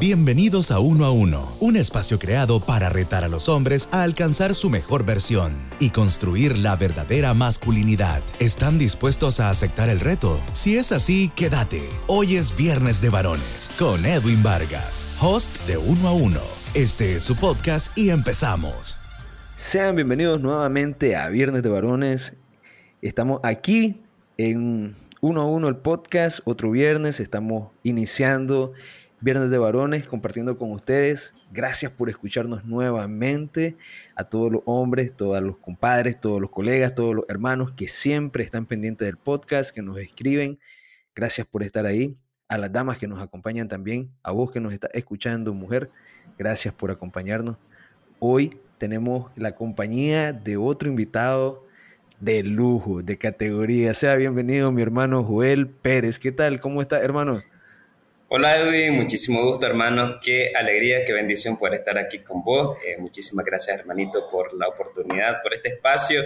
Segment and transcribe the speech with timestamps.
[0.00, 4.54] Bienvenidos a Uno a Uno, un espacio creado para retar a los hombres a alcanzar
[4.54, 8.22] su mejor versión y construir la verdadera masculinidad.
[8.38, 10.40] ¿Están dispuestos a aceptar el reto?
[10.52, 11.82] Si es así, quédate.
[12.06, 16.42] Hoy es Viernes de Varones con Edwin Vargas, host de Uno a Uno.
[16.74, 19.00] Este es su podcast y empezamos.
[19.56, 22.36] Sean bienvenidos nuevamente a Viernes de Varones.
[23.02, 24.00] Estamos aquí
[24.36, 27.18] en Uno a Uno el podcast, otro viernes.
[27.18, 28.74] Estamos iniciando
[29.20, 31.34] Viernes de Varones, compartiendo con ustedes.
[31.50, 33.76] Gracias por escucharnos nuevamente
[34.14, 38.44] a todos los hombres, todos los compadres, todos los colegas, todos los hermanos que siempre
[38.44, 40.60] están pendientes del podcast, que nos escriben.
[41.16, 42.16] Gracias por estar ahí.
[42.46, 45.90] A las damas que nos acompañan también, a vos que nos está escuchando, mujer,
[46.38, 47.56] gracias por acompañarnos.
[48.20, 51.66] Hoy tenemos la compañía de otro invitado
[52.20, 53.94] de lujo, de categoría.
[53.94, 56.20] Sea bienvenido mi hermano Joel Pérez.
[56.20, 56.60] ¿Qué tal?
[56.60, 57.42] ¿Cómo está, hermano?
[58.30, 62.76] Hola Edwin, muchísimo gusto hermano, qué alegría, qué bendición poder estar aquí con vos.
[62.84, 66.20] Eh, muchísimas gracias hermanito por la oportunidad, por este espacio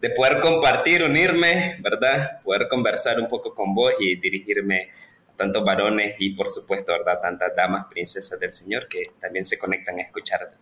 [0.00, 2.40] de poder compartir, unirme, ¿verdad?
[2.42, 4.88] Poder conversar un poco con vos y dirigirme
[5.28, 7.20] a tantos varones y por supuesto, ¿verdad?
[7.20, 10.56] Tantas damas, princesas del Señor que también se conectan a escucharte.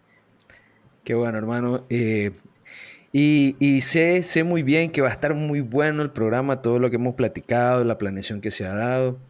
[1.04, 1.86] Qué bueno hermano.
[1.90, 2.32] Eh,
[3.12, 6.80] y, y sé, sé muy bien que va a estar muy bueno el programa, todo
[6.80, 9.20] lo que hemos platicado, la planeación que se ha dado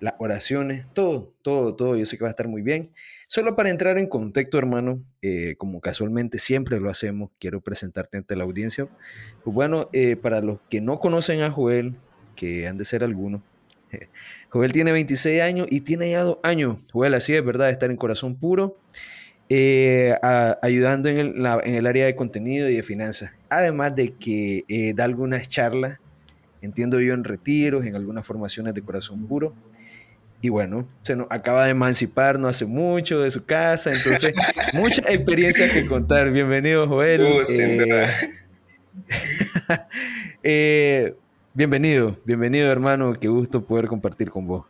[0.00, 1.96] las oraciones, todo, todo, todo.
[1.96, 2.90] Yo sé que va a estar muy bien.
[3.26, 8.34] Solo para entrar en contexto, hermano, eh, como casualmente siempre lo hacemos, quiero presentarte ante
[8.34, 8.88] la audiencia.
[9.44, 11.94] Pues bueno, eh, para los que no conocen a Joel,
[12.34, 13.42] que han de ser algunos,
[14.48, 16.78] Joel tiene 26 años y tiene ya dos años.
[16.92, 18.78] Joel, así es verdad, estar en corazón puro,
[19.50, 20.14] eh,
[20.62, 23.32] ayudando en el, en el, área de contenido y de finanzas.
[23.50, 24.64] Además de que
[24.96, 25.98] da algunas charlas,
[26.62, 29.54] entiendo yo, en retiros, en algunas formaciones de corazón puro.
[30.42, 34.32] Y bueno, se nos acaba de emancipar no hace mucho de su casa, entonces
[34.72, 36.30] muchas experiencias que contar.
[36.30, 37.20] Bienvenido, Joel.
[37.20, 38.06] Uh, eh,
[40.42, 41.14] eh,
[41.52, 44.64] bienvenido, bienvenido hermano, qué gusto poder compartir con vos.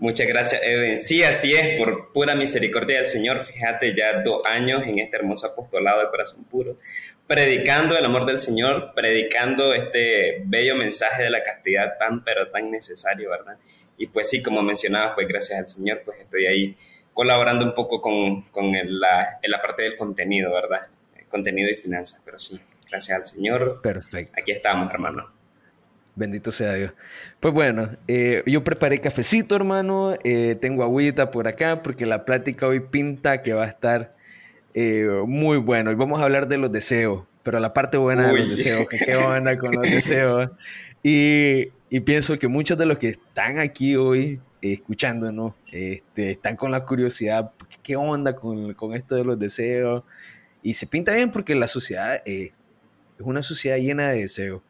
[0.00, 0.96] Muchas gracias, Edwin.
[0.96, 3.44] Sí, así es, por pura misericordia del Señor.
[3.44, 6.78] Fíjate, ya dos años en este hermoso apostolado de corazón puro,
[7.26, 12.70] predicando el amor del Señor, predicando este bello mensaje de la castidad tan, pero tan
[12.70, 13.58] necesario, ¿verdad?
[13.98, 16.76] Y pues sí, como mencionabas, pues gracias al Señor, pues estoy ahí
[17.12, 20.80] colaborando un poco con, con la, en la parte del contenido, ¿verdad?
[21.28, 22.58] contenido y finanzas, pero sí,
[22.90, 23.82] gracias al Señor.
[23.82, 24.34] Perfecto.
[24.40, 25.39] Aquí estamos, hermano.
[26.20, 26.92] Bendito sea Dios.
[27.40, 30.18] Pues bueno, eh, yo preparé cafecito, hermano.
[30.22, 34.14] Eh, tengo agüita por acá porque la plática hoy pinta que va a estar
[34.74, 35.90] eh, muy bueno.
[35.90, 38.98] Y vamos a hablar de los deseos, pero la parte buena de los deseos, que
[38.98, 40.50] qué onda con los deseos.
[41.02, 46.70] Y, y, pienso que muchos de los que están aquí hoy escuchándonos este, están con
[46.70, 50.02] la curiosidad, ¿qué onda con, con, esto de los deseos?
[50.62, 52.52] Y se pinta bien porque la sociedad es
[53.20, 54.60] una sociedad llena de deseos.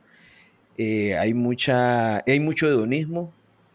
[0.82, 3.30] Eh, hay, mucha, hay mucho hedonismo,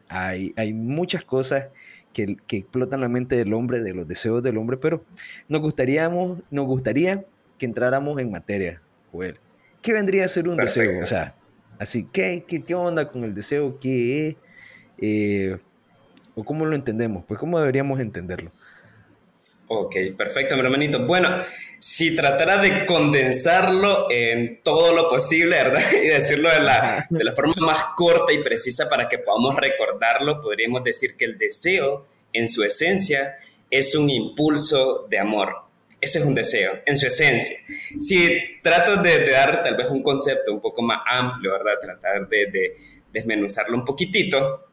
[0.09, 1.67] hay, hay muchas cosas
[2.13, 5.03] que, que, explotan la mente del hombre, de los deseos del hombre, pero
[5.47, 7.23] nos, gustaríamos, nos gustaría
[7.59, 9.37] que entráramos en materia, Joel.
[9.83, 10.99] ¿Qué vendría a ser un deseo?
[11.03, 11.35] O sea,
[11.77, 13.77] así, ¿qué, qué, qué onda con el deseo?
[13.79, 14.35] ¿Qué es?
[14.97, 15.59] Eh,
[16.33, 17.23] ¿O cómo lo entendemos?
[17.27, 18.51] Pues, ¿cómo deberíamos entenderlo?
[19.67, 21.05] Ok, perfecto, mi hermanito.
[21.05, 21.37] Bueno,
[21.87, 25.83] si tratara de condensarlo en todo lo posible, ¿verdad?
[26.03, 30.41] Y decirlo de la, de la forma más corta y precisa para que podamos recordarlo,
[30.41, 33.35] podríamos decir que el deseo, en su esencia,
[33.69, 35.57] es un impulso de amor.
[36.01, 37.55] Ese es un deseo, en su esencia.
[37.99, 41.73] Si trato de, dar tal vez un concepto un poco más amplio, ¿verdad?
[41.79, 42.75] Tratar de, de
[43.13, 44.69] desmenuzarlo un poquitito,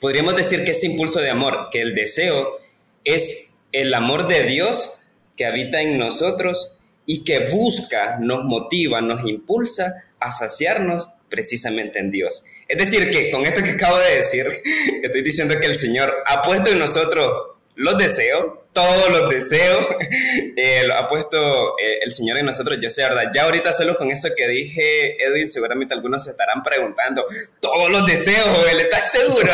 [0.00, 2.58] podríamos decir que ese impulso de amor, que el deseo
[3.04, 4.99] es el amor de Dios
[5.40, 12.10] que habita en nosotros y que busca, nos motiva, nos impulsa a saciarnos precisamente en
[12.10, 12.44] Dios.
[12.68, 14.46] Es decir, que con esto que acabo de decir,
[15.02, 19.86] estoy diciendo que el Señor ha puesto en nosotros los deseos, todos los deseos,
[20.58, 23.32] eh, ha puesto eh, el Señor en nosotros, yo sé, ¿verdad?
[23.34, 27.24] Ya ahorita solo con eso que dije, Edwin, seguramente algunos se estarán preguntando,
[27.60, 29.52] todos los deseos, Joel, ¿estás seguro?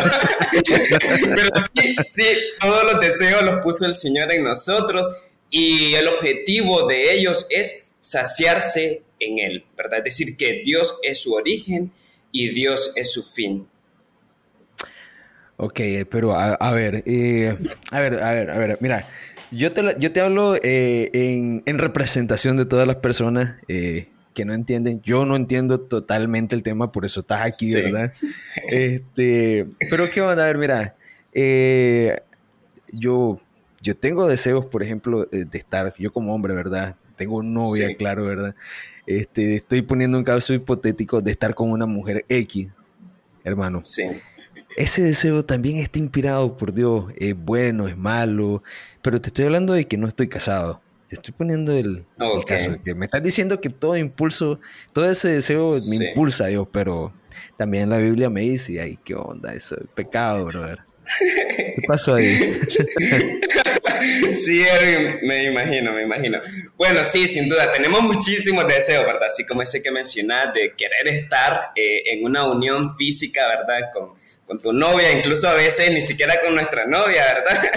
[1.37, 2.27] Pero sí, sí,
[2.61, 5.09] todos los deseos los puso el Señor en nosotros
[5.57, 10.01] y el objetivo de ellos es saciarse en Él, ¿verdad?
[10.01, 11.93] Es decir, que Dios es su origen
[12.31, 13.67] y Dios es su fin.
[15.57, 15.81] Ok,
[16.11, 17.57] pero a, ver, eh,
[17.91, 19.09] a ver, a ver, a ver, mira,
[19.51, 24.53] yo te, yo te hablo eh, en, representación de todas las personas eh, que no
[24.53, 25.01] entienden.
[25.01, 28.13] Yo no entiendo totalmente el tema, por eso estás aquí, ¿verdad?
[28.69, 30.97] Este, pero qué van a ver, mira,
[32.93, 33.41] yo
[33.87, 36.97] yo tengo deseos, por ejemplo, eh, de estar, yo como hombre, ¿verdad?
[37.15, 38.57] Tengo novia, claro, ¿verdad?
[39.07, 42.73] Este, estoy poniendo un caso hipotético de estar con una mujer X,
[43.45, 43.83] hermano.
[43.85, 44.03] Sí.
[44.77, 47.13] Ese deseo también está inspirado por Dios.
[47.17, 48.65] Es bueno, es malo.
[49.03, 50.81] Pero te estoy hablando de que no estoy casado.
[51.09, 52.05] Te estoy poniendo el,
[52.45, 52.77] caso.
[52.85, 54.59] Que me estás diciendo que todo impulso,
[54.93, 57.13] todo ese deseo me impulsa yo, pero
[57.57, 60.81] también la Biblia me dice, ay, qué onda, eso es pecado, brother.
[61.57, 62.37] ¿Qué pasó ahí?
[64.35, 64.63] sí,
[65.23, 66.41] me imagino, me imagino.
[66.77, 69.25] Bueno, sí, sin duda, tenemos muchísimos deseos, ¿verdad?
[69.27, 73.91] Así como ese que mencionas de querer estar eh, en una unión física, ¿verdad?
[73.93, 74.13] Con,
[74.47, 77.71] con tu novia, incluso a veces ni siquiera con nuestra novia, ¿verdad?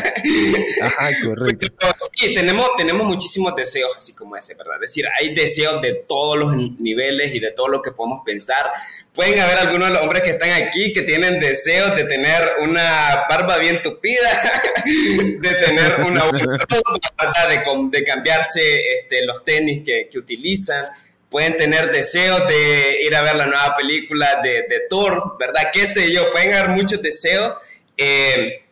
[0.83, 1.67] Ajá, correcto.
[2.13, 4.75] sí, tenemos, tenemos muchísimos deseos así como ese, ¿verdad?
[4.75, 8.71] Es decir, hay deseos de todos los niveles y de todo lo que podemos pensar.
[9.13, 13.25] Pueden haber algunos de los hombres que están aquí que tienen deseos de tener una
[13.27, 14.29] barba bien tupida,
[14.85, 20.85] de tener una de, de cambiarse este, los tenis que, que utilizan
[21.29, 25.69] pueden tener deseos de ir a ver la nueva película de, de Thor, ¿verdad?
[25.71, 26.31] ¿Qué sé yo?
[26.31, 27.53] Pueden haber muchos deseos
[27.95, 28.63] eh,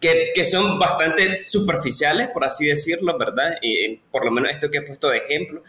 [0.00, 3.56] que, que, son bastante superficiales, por así decirlo, ¿verdad?
[3.60, 5.62] Y, por lo menos esto que he puesto de ejemplo.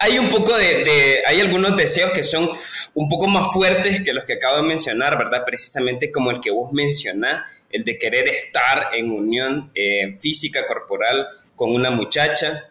[0.00, 2.48] Hay un poco de, de, hay algunos deseos que son
[2.94, 5.42] un poco más fuertes que los que acabo de mencionar, ¿verdad?
[5.44, 11.26] Precisamente como el que vos mencionás, el de querer estar en unión eh, física, corporal
[11.56, 12.70] con una muchacha,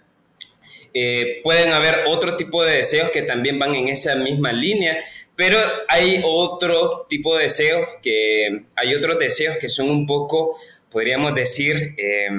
[0.99, 4.97] eh, pueden haber otro tipo de deseos que también van en esa misma línea,
[5.35, 10.57] pero hay otro tipo de deseos que hay otros deseos que son un poco,
[10.89, 12.29] podríamos decir, eh,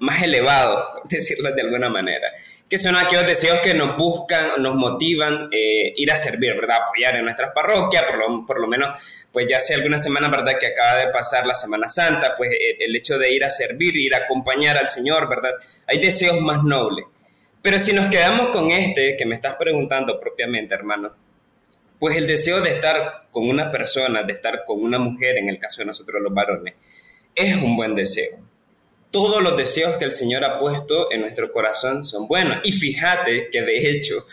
[0.00, 2.28] más elevados, decirlo de alguna manera,
[2.68, 6.82] que son aquellos deseos que nos buscan, nos motivan eh, ir a servir, ¿verdad?
[6.86, 10.58] Apoyar en nuestras parroquias, por lo, por lo menos, pues ya hace algunas semanas, ¿verdad?
[10.60, 14.14] Que acaba de pasar la Semana Santa, pues el hecho de ir a servir, ir
[14.14, 15.54] a acompañar al Señor, ¿verdad?
[15.86, 17.06] Hay deseos más nobles.
[17.62, 21.14] Pero si nos quedamos con este que me estás preguntando propiamente, hermano,
[22.00, 25.60] pues el deseo de estar con una persona, de estar con una mujer, en el
[25.60, 26.74] caso de nosotros los varones,
[27.32, 28.40] es un buen deseo.
[29.12, 32.58] Todos los deseos que el Señor ha puesto en nuestro corazón son buenos.
[32.64, 34.26] Y fíjate que de hecho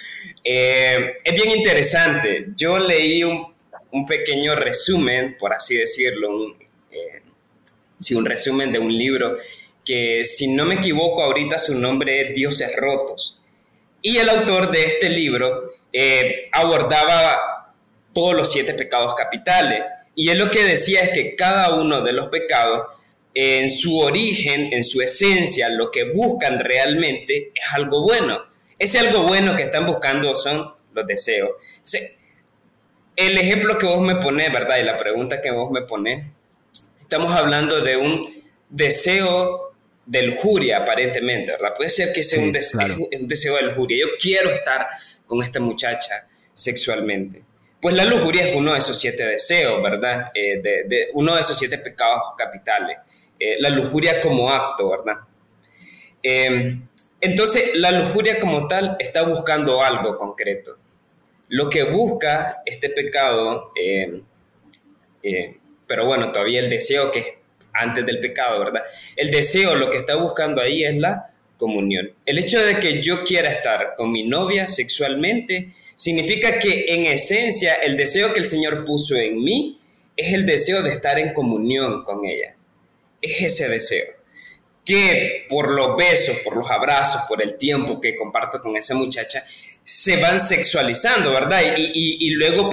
[0.43, 2.47] eh, es bien interesante.
[2.55, 3.47] Yo leí un,
[4.07, 6.57] pequeño resumen, por así decirlo, un,
[6.91, 7.21] eh,
[8.15, 9.37] un resumen de un libro
[9.89, 13.41] que si no me equivoco ahorita su nombre es Dioses Rotos.
[14.03, 17.73] Y el autor de este libro eh, abordaba
[18.13, 19.81] todos los siete pecados capitales.
[20.13, 22.85] Y él lo que decía es que cada uno de los pecados,
[23.33, 28.43] en su origen, en su esencia, lo que buscan realmente es algo bueno.
[28.77, 31.49] Ese algo bueno que están buscando son los deseos.
[33.15, 34.77] el ejemplo que vos me pones, ¿verdad?
[34.77, 36.27] Y la pregunta que vos me pones,
[37.01, 38.31] estamos hablando de un
[38.69, 39.68] deseo
[40.09, 41.75] de lujuria, aparentemente, ¿verdad?
[41.77, 43.99] Puede ser que sea un, deseo, un deseo de lujuria.
[43.99, 44.87] Yo quiero estar
[45.27, 47.43] con esta muchacha sexualmente.
[47.79, 50.31] Pues la lujuria es uno de esos siete deseos, ¿verdad?
[50.33, 52.97] Eh, de, uno de esos siete pecados capitales.
[53.39, 55.17] Eh, la lujuria como acto, ¿verdad?
[56.23, 56.87] Em,
[57.21, 60.79] entonces, la lujuria como tal está buscando algo concreto.
[61.49, 64.23] Lo que busca este pecado, em,
[65.21, 67.38] eh, pero bueno, todavía el deseo que
[67.73, 68.83] antes del pecado, ¿verdad?
[69.15, 72.11] El deseo, lo que está buscando ahí es la comunión.
[72.25, 77.73] El hecho de que yo quiera estar con mi novia sexualmente significa que en esencia
[77.73, 79.79] el deseo que el Señor puso en mí
[80.15, 82.55] es el deseo de estar en comunión con ella.
[83.21, 84.18] Es ese deseo.
[84.89, 89.43] Que por los besos, por los abrazos, por el tiempo que comparto con esa muchacha,
[89.83, 91.61] se van sexualizando, ¿verdad?
[91.77, 92.71] Y, luego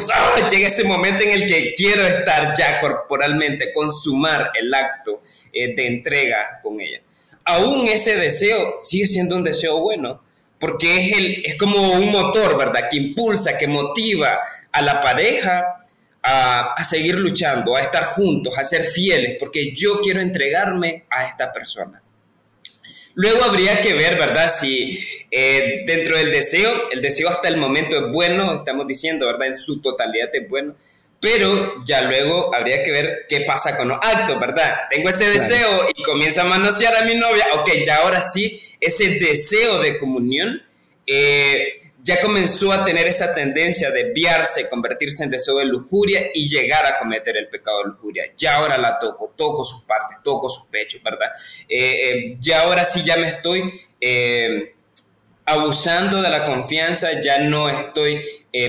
[0.51, 5.21] llega ese momento en el que quiero estar ya corporalmente, consumar el acto
[5.53, 7.03] eh, de entrega con ella.
[7.45, 10.23] Aún ese deseo sigue siendo un deseo bueno,
[10.59, 12.89] porque es, el, es como un motor, ¿verdad?
[12.91, 14.39] Que impulsa, que motiva
[14.73, 15.75] a la pareja
[16.23, 21.53] a seguir luchando, a estar juntos, a ser fieles, porque yo quiero entregarme a esta
[21.53, 22.03] persona.
[23.17, 24.53] Luego habría que ver, ¿verdad?
[24.55, 24.99] Si
[25.31, 29.49] eh, dentro del deseo, el deseo hasta el momento es bueno, estamos diciendo, ¿verdad?
[29.49, 30.75] En su totalidad es bueno,
[31.19, 34.81] pero ya luego habría que ver qué pasa con los actos, ¿verdad?
[34.91, 39.09] Tengo ese deseo y comienzo a manosear a mi novia, ok, ya ahora sí, ese
[39.19, 40.63] deseo de comunión.
[41.07, 41.69] Eh,
[42.07, 46.87] ya comenzó a tener esa tendencia de desviarse, convertirse en deseo de lujuria y llegar
[46.87, 48.33] a cometer el pecado de lujuria.
[48.39, 51.27] Ya ahora la toco, toco sus partes, toco sus pechos, ¿verdad?
[51.69, 54.77] Eh, eh, ya ahora sí ya me estoy eh,
[55.47, 58.25] abusando de la confianza, ya no estoy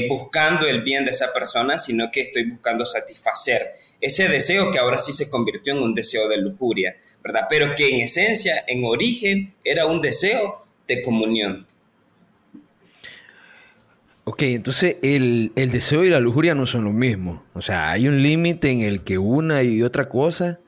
[0.10, 5.00] buscando el bien de esa persona, sino que estoy buscando satisfacer ese deseo que ahora
[5.00, 7.44] sí se convirtió en un deseo de lujuria, ¿verdad?
[7.50, 11.68] Pero que en esencia, en origen, era un deseo de comunión.
[14.30, 17.46] Ok, entonces el, deseo y la lujuria no son lo mismo.
[17.54, 20.60] O sea, hay un límite en el que una y otra cosa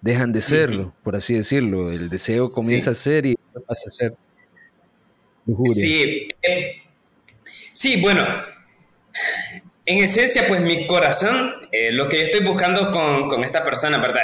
[0.00, 1.88] dejan de serlo, por así decirlo.
[1.88, 3.36] El deseo comienza a ser y
[3.68, 4.16] pasa a ser
[5.46, 5.74] lujuria.
[5.74, 6.82] Sí, eh,
[7.72, 8.26] sí bueno,
[9.86, 13.98] en esencia, pues mi corazón, eh, lo que yo estoy buscando con, con esta persona,
[13.98, 14.22] ¿verdad?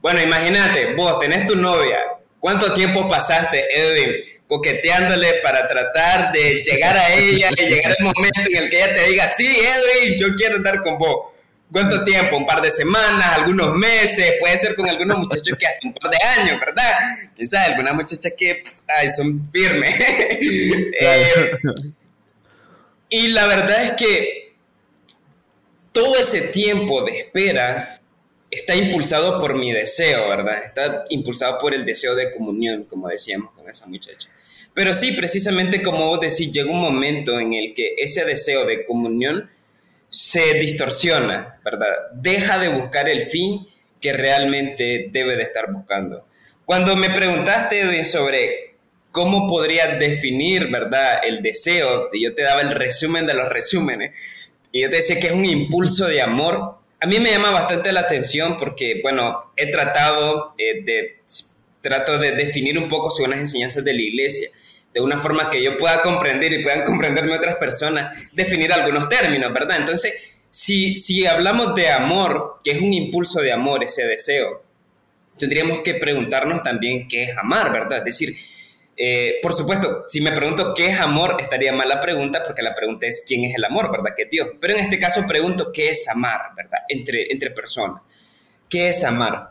[0.00, 1.98] Bueno, imagínate, vos tenés tu novia,
[2.44, 8.40] ¿Cuánto tiempo pasaste, Edwin, coqueteándole para tratar de llegar a ella y llegar el momento
[8.44, 11.32] en el que ella te diga, sí, Edwin, yo quiero andar con vos?
[11.72, 12.36] ¿Cuánto tiempo?
[12.36, 13.38] ¿Un par de semanas?
[13.38, 14.34] ¿Algunos meses?
[14.40, 16.92] Puede ser con algunos muchachos que hasta un par de años, ¿verdad?
[17.34, 19.94] Quizás algunas muchachas que ay, son firmes.
[21.00, 21.50] Eh,
[23.08, 24.54] y la verdad es que
[25.92, 28.02] todo ese tiempo de espera
[28.54, 30.64] está impulsado por mi deseo, ¿verdad?
[30.64, 34.28] Está impulsado por el deseo de comunión, como decíamos con esa muchacha.
[34.72, 38.84] Pero sí, precisamente como vos decís, llega un momento en el que ese deseo de
[38.84, 39.50] comunión
[40.08, 41.88] se distorsiona, ¿verdad?
[42.14, 43.66] Deja de buscar el fin
[44.00, 46.26] que realmente debe de estar buscando.
[46.64, 48.76] Cuando me preguntaste sobre
[49.10, 54.52] cómo podría definir, ¿verdad?, el deseo, y yo te daba el resumen de los resúmenes,
[54.72, 57.92] y yo te decía que es un impulso de amor, a mí me llama bastante
[57.92, 61.20] la atención porque, bueno, he tratado eh, de,
[61.82, 64.48] trato de definir un poco según las enseñanzas de la iglesia,
[64.90, 69.52] de una forma que yo pueda comprender y puedan comprenderme otras personas, definir algunos términos,
[69.52, 69.80] ¿verdad?
[69.80, 74.62] Entonces, si, si hablamos de amor, que es un impulso de amor, ese deseo,
[75.36, 77.98] tendríamos que preguntarnos también qué es amar, ¿verdad?
[77.98, 78.34] Es decir,
[78.96, 82.74] eh, por supuesto, si me pregunto qué es amor, estaría mal la pregunta porque la
[82.74, 84.14] pregunta es quién es el amor, ¿verdad?
[84.16, 84.48] ¿Qué Dios?
[84.60, 86.80] Pero en este caso pregunto qué es amar, ¿verdad?
[86.88, 88.02] Entre, entre personas.
[88.68, 89.50] ¿Qué es amar?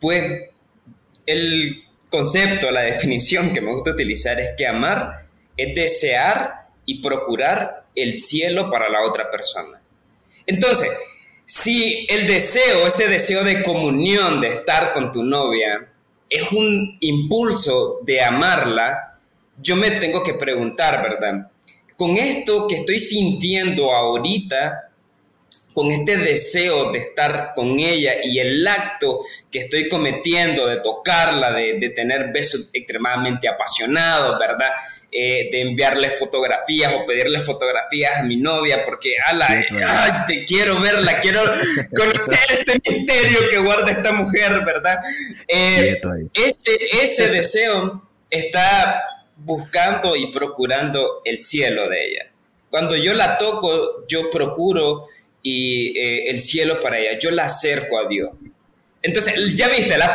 [0.00, 0.50] Pues
[1.26, 7.86] el concepto, la definición que me gusta utilizar es que amar es desear y procurar
[7.94, 9.80] el cielo para la otra persona.
[10.46, 10.90] Entonces,
[11.44, 15.92] si el deseo, ese deseo de comunión, de estar con tu novia,
[16.28, 19.18] es un impulso de amarla,
[19.60, 21.50] yo me tengo que preguntar, ¿verdad?
[21.96, 24.85] Con esto que estoy sintiendo ahorita,
[25.76, 29.20] con este deseo de estar con ella y el acto
[29.52, 34.70] que estoy cometiendo de tocarla, de, tener besos extremadamente apasionados, ¿verdad?
[35.12, 40.80] Eh, de enviarle fotografías o pedirle fotografías a mi novia porque, ala, ay, te quiero
[40.80, 41.42] verla, quiero
[41.94, 44.98] conocer ese misterio que guarda esta mujer, ¿verdad?
[45.46, 46.00] Eh,
[46.32, 49.04] ese, ese deseo está
[49.36, 52.26] buscando y procurando el cielo de ella.
[52.70, 55.04] Cuando yo la toco, yo procuro
[55.48, 57.16] y eh, el cielo para ella.
[57.20, 58.30] Yo la acerco a Dios.
[59.00, 60.12] Entonces, ya viste, la,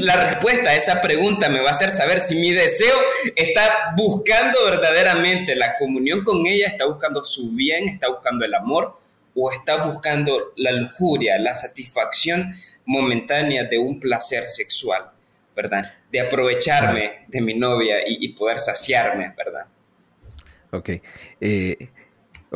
[0.00, 2.94] la respuesta a esa pregunta me va a hacer saber si mi deseo
[3.34, 8.98] está buscando verdaderamente la comunión con ella, está buscando su bien, está buscando el amor
[9.34, 12.54] o está buscando la lujuria, la satisfacción
[12.84, 15.04] momentánea de un placer sexual,
[15.54, 15.94] ¿verdad?
[16.12, 19.64] De aprovecharme de mi novia y, poder saciarme, ¿verdad?
[20.70, 20.90] Ok.
[21.40, 21.88] Eh,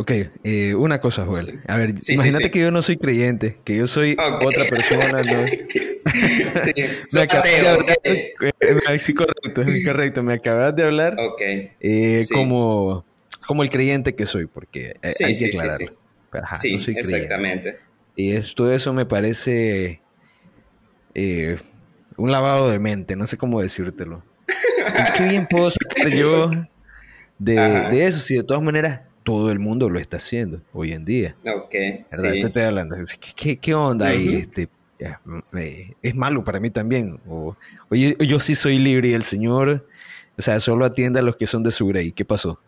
[0.01, 0.13] Ok,
[0.45, 1.61] eh, una cosa, Joel.
[1.69, 5.47] A ver, imagínate que yo no soy creyente, que yo soy otra persona, ¿no?
[6.65, 6.73] sí,
[7.13, 10.23] me acabas de hablar, eh, sí, correcto, correcto.
[10.23, 11.19] Me acabas de hablar
[11.81, 13.05] eh, como,
[13.47, 15.93] como el creyente que soy, porque hay que aclararlo.
[16.57, 17.77] Sí, no soy exactamente.
[18.17, 20.01] Y todo eso me parece
[22.17, 24.25] un lavado de mente, no sé cómo decírtelo.
[25.19, 26.51] ¿Qué bien puedo sacar yo
[27.39, 28.19] de, de eso?
[28.21, 31.37] Si de todas maneras todo el mundo lo está haciendo hoy en día.
[31.45, 31.73] Ok.
[31.73, 32.33] ¿verdad?
[32.33, 32.97] Te estoy hablando.
[33.37, 34.37] ¿Qué, qué onda ahí?
[34.37, 34.69] Este,
[36.03, 37.21] es malo para mí también.
[37.29, 37.57] O,
[37.91, 39.87] oye, yo sí soy libre y el Señor,
[40.39, 42.13] o sea, solo atiende a los que son de su grey.
[42.13, 42.61] ¿Qué pasó?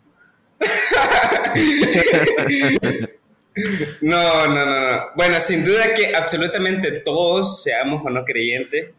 [4.00, 5.02] no, no, no, no.
[5.16, 8.92] Bueno, sin duda que absolutamente todos, seamos o no creyentes,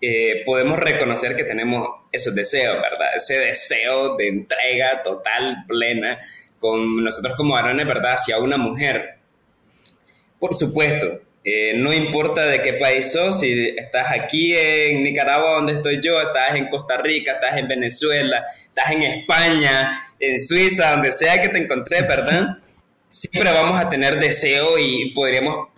[0.00, 3.08] eh, podemos reconocer que tenemos esos deseos, ¿verdad?
[3.16, 6.18] Ese deseo de entrega total, plena,
[6.58, 8.14] con nosotros como varones, ¿verdad?
[8.14, 9.18] Hacia una mujer.
[10.38, 15.74] Por supuesto, eh, no importa de qué país sos, si estás aquí en Nicaragua donde
[15.74, 21.10] estoy yo, estás en Costa Rica, estás en Venezuela, estás en España, en Suiza, donde
[21.10, 22.58] sea que te encontré, ¿verdad?
[23.08, 25.68] siempre vamos a tener deseo y podríamos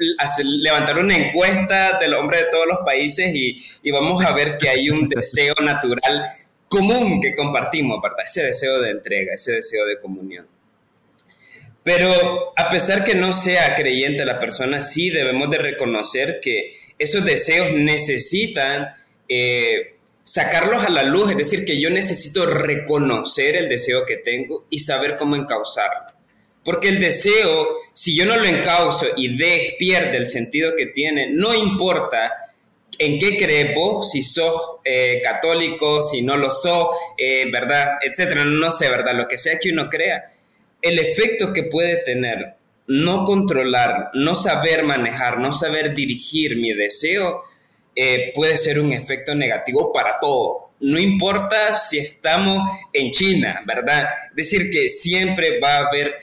[0.45, 4.69] levantar una encuesta del hombre de todos los países y, y, vamos a ver que
[4.69, 6.25] hay un deseo natural
[6.69, 8.25] común que compartimos, ¿verdad?
[8.25, 10.47] Ese deseo de entrega, ese deseo de comunión.
[11.83, 17.25] Pero a pesar que no sea creyente la persona, sí debemos de reconocer que esos
[17.25, 18.91] deseos necesitan
[19.29, 24.67] eh, sacarlos a la luz, es decir, que yo necesito reconocer el deseo que tengo
[24.69, 26.10] y saber cómo encauzarlo.
[26.65, 31.31] Porque el deseo, si yo no lo encauzo y de, pierde el sentido que tiene,
[31.31, 32.33] no importa
[32.99, 37.93] en qué crees vos, si sos eh, católico, si no lo sos, eh, ¿verdad?
[38.03, 39.15] Etcétera, no sé, ¿verdad?
[39.15, 40.31] Lo que sea que uno crea,
[40.83, 47.43] el efecto que puede tener no controlar, no saber manejar, no saber dirigir mi deseo,
[47.95, 50.73] eh, puede ser un efecto negativo para todo.
[50.81, 54.09] No importa si estamos en China, ¿verdad?
[54.35, 56.17] Decir, que siempre va a haber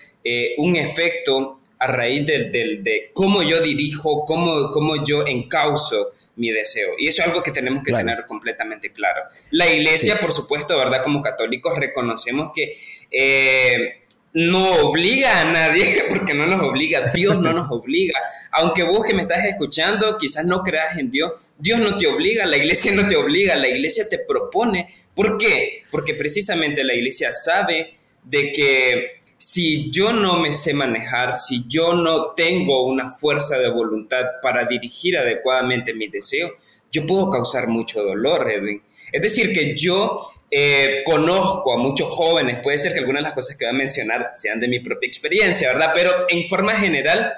[0.58, 6.94] un efecto a raíz de cómo yo dirijo, cómo, cómo yo encauzo mi deseo.
[6.98, 9.24] Y eso es algo que tenemos que tener completamente claro.
[9.52, 11.04] La iglesia, por supuesto, ¿verdad?
[11.04, 12.76] Como católicos reconocemos que
[13.12, 18.20] eh, no obliga a nadie, porque no nos obliga, Dios no nos obliga.
[18.52, 22.46] Aunque vos que me estás escuchando, quizás no creas en Dios, Dios no te obliga,
[22.46, 24.90] la iglesia no te obliga, la iglesia te propone.
[25.16, 25.84] ¿Por qué?
[25.92, 31.94] Porque precisamente la iglesia sabe de que si yo no me sé manejar, si yo
[31.94, 36.52] no tengo una fuerza de voluntad para dirigir adecuadamente mi deseo,
[36.92, 38.82] yo puedo causar mucho dolor, Edwin.
[39.12, 43.34] Es decir, que yo eh, conozco a muchos jóvenes, puede ser que algunas de las
[43.34, 45.92] cosas que voy a mencionar sean de mi propia experiencia, ¿verdad?
[45.94, 47.32] Pero en forma general,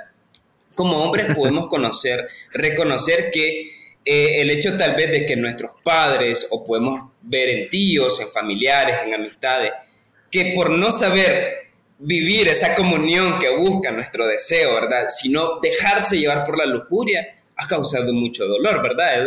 [0.75, 3.72] como hombres podemos conocer, reconocer que
[4.06, 8.29] eh, el hecho tal vez de que nuestros padres, o podemos ver en tíos, en
[8.29, 9.74] familiares, en amistades,
[10.32, 11.68] que por no saber
[12.00, 15.08] vivir esa comunión que busca nuestro deseo, ¿verdad?
[15.10, 17.27] Sino dejarse llevar por la lujuria
[17.58, 19.25] ha causado mucho dolor, ¿verdad,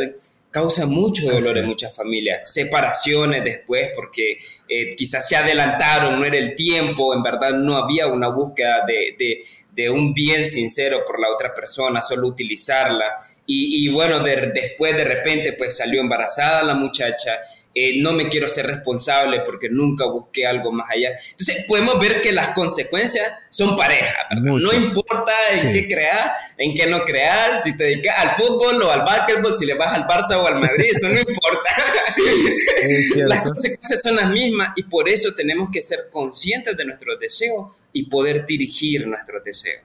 [0.50, 4.37] Causa mucho dolor en muchas familias, separaciones después porque
[4.69, 9.88] eh, quizás se adelantaron, no era el tiempo, en verdad no había una búsqueda de,
[9.88, 13.17] un bien sincero por la otra persona, solo utilizarla.
[13.47, 17.38] Y, bueno, después de repente pues salió embarazada la muchacha
[17.75, 21.11] eh, no me quiero ser responsable porque nunca busqué algo más allá.
[21.31, 26.87] Entonces podemos ver que las consecuencias son parejas, No importa en qué creas, en qué
[26.87, 30.37] no creas, si te dedicas al fútbol o al básquetbol, si le vas al Barça
[30.37, 31.71] o al Madrid, eso no importa.
[33.26, 37.71] las consecuencias son las mismas y por eso tenemos que ser conscientes de nuestros deseos
[37.93, 39.82] y poder dirigir nuestros deseos.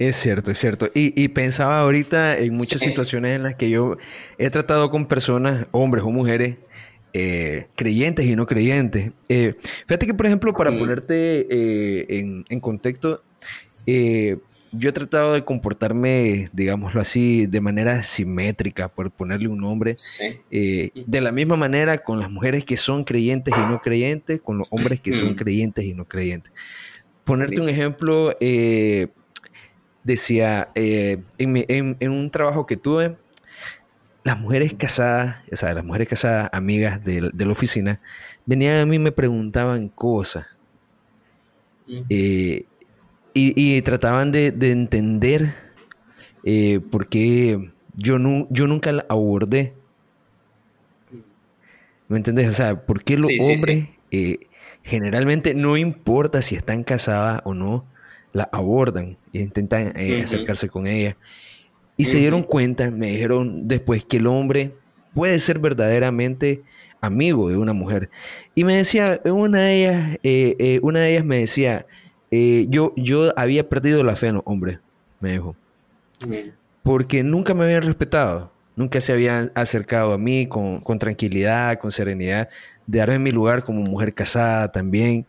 [0.00, 0.90] Es cierto, es cierto.
[0.94, 3.98] Y, pensaba ahorita en muchas situaciones en las que yo
[4.38, 6.56] he tratado con personas, hombres o mujeres,
[7.12, 9.12] eh, creyentes y no creyentes.
[9.28, 12.06] Eh, fíjate que, por ejemplo, para ponerte eh,
[12.48, 13.22] en, contexto,
[13.86, 19.96] yo he tratado de comportarme, digámoslo así, de manera simétrica, por ponerle un nombre.
[20.50, 24.68] de la misma manera con las mujeres que son creyentes y no creyentes, con los
[24.70, 26.54] hombres que son creyentes y no creyentes.
[27.22, 28.34] Ponerte un ejemplo,
[30.04, 33.16] decía, eh, en, un trabajo que tuve,
[34.24, 38.00] las mujeres casadas, o sea, las mujeres casadas, amigas de, la oficina,
[38.46, 40.46] venían a mí y me preguntaban cosas.
[42.08, 42.66] Eh,
[43.32, 45.54] y, trataban de, entender
[46.44, 49.74] eh, por qué yo, no, yo nunca la abordé.
[52.08, 52.48] ¿Me entendés?
[52.48, 53.88] O sea, ¿por qué los hombres
[54.82, 57.86] generalmente no importa si están casadas o no,
[58.32, 61.16] la abordan e intentan eh, acercarse con ella.
[61.96, 64.74] Y se dieron cuenta, me dijeron después, que el hombre
[65.12, 66.62] puede ser verdaderamente
[67.00, 68.08] amigo de una mujer.
[68.54, 71.86] Y me decía, una de ellas, eh, eh, una de ellas me decía,
[72.30, 74.78] yo, yo había perdido la fe en los hombres,
[75.18, 75.56] me dijo.
[76.82, 81.90] Porque nunca me habían respetado, nunca se habían acercado a mí con, con tranquilidad, con
[81.90, 82.48] serenidad,
[82.86, 85.26] de darme mi lugar como mujer casada también.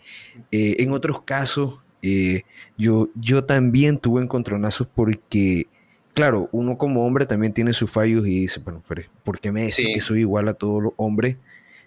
[0.51, 2.43] en otros casos, eh,
[2.77, 5.67] yo, yo también tuve encontronazos porque,
[6.13, 8.81] claro, uno como hombre también tiene sus fallos y dice, bueno,
[9.23, 11.37] ¿por qué me decís que soy igual a todos los hombres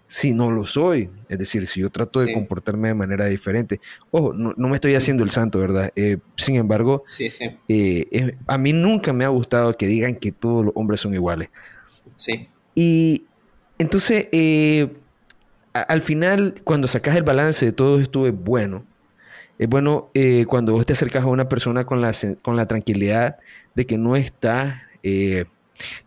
[0.07, 1.11] si no lo soy?
[1.29, 3.81] Es decir, si yo trato de comportarme de manera diferente.
[4.11, 5.92] Ojo, no, me estoy haciendo el santo, ¿verdad?
[5.96, 7.03] Eh, sin embargo,
[7.68, 11.48] eh, a mí nunca me ha gustado que digan que todos los hombres son iguales.
[12.16, 12.48] Sí.
[12.77, 13.24] Y
[13.79, 14.29] entonces,
[15.72, 18.85] al final, cuando sacas el balance de todo esto, es bueno
[19.59, 22.12] es bueno eh, cuando vos te acercas a una persona con la,
[22.43, 23.37] con la tranquilidad
[23.75, 25.45] de que no está eh,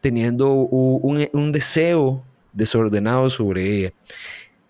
[0.01, 3.93] teniendo un, deseo desordenado sobre ella.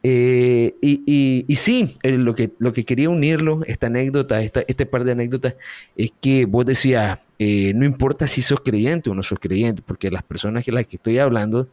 [0.03, 5.03] Eh, y, y, sí, lo, que, lo que quería unirlo, esta anécdota, esta, este par
[5.03, 5.55] de anécdotas,
[5.95, 10.23] es que vos decías, no importa si sos creyente o no sos creyente, porque las
[10.23, 11.69] personas que las que estoy hablando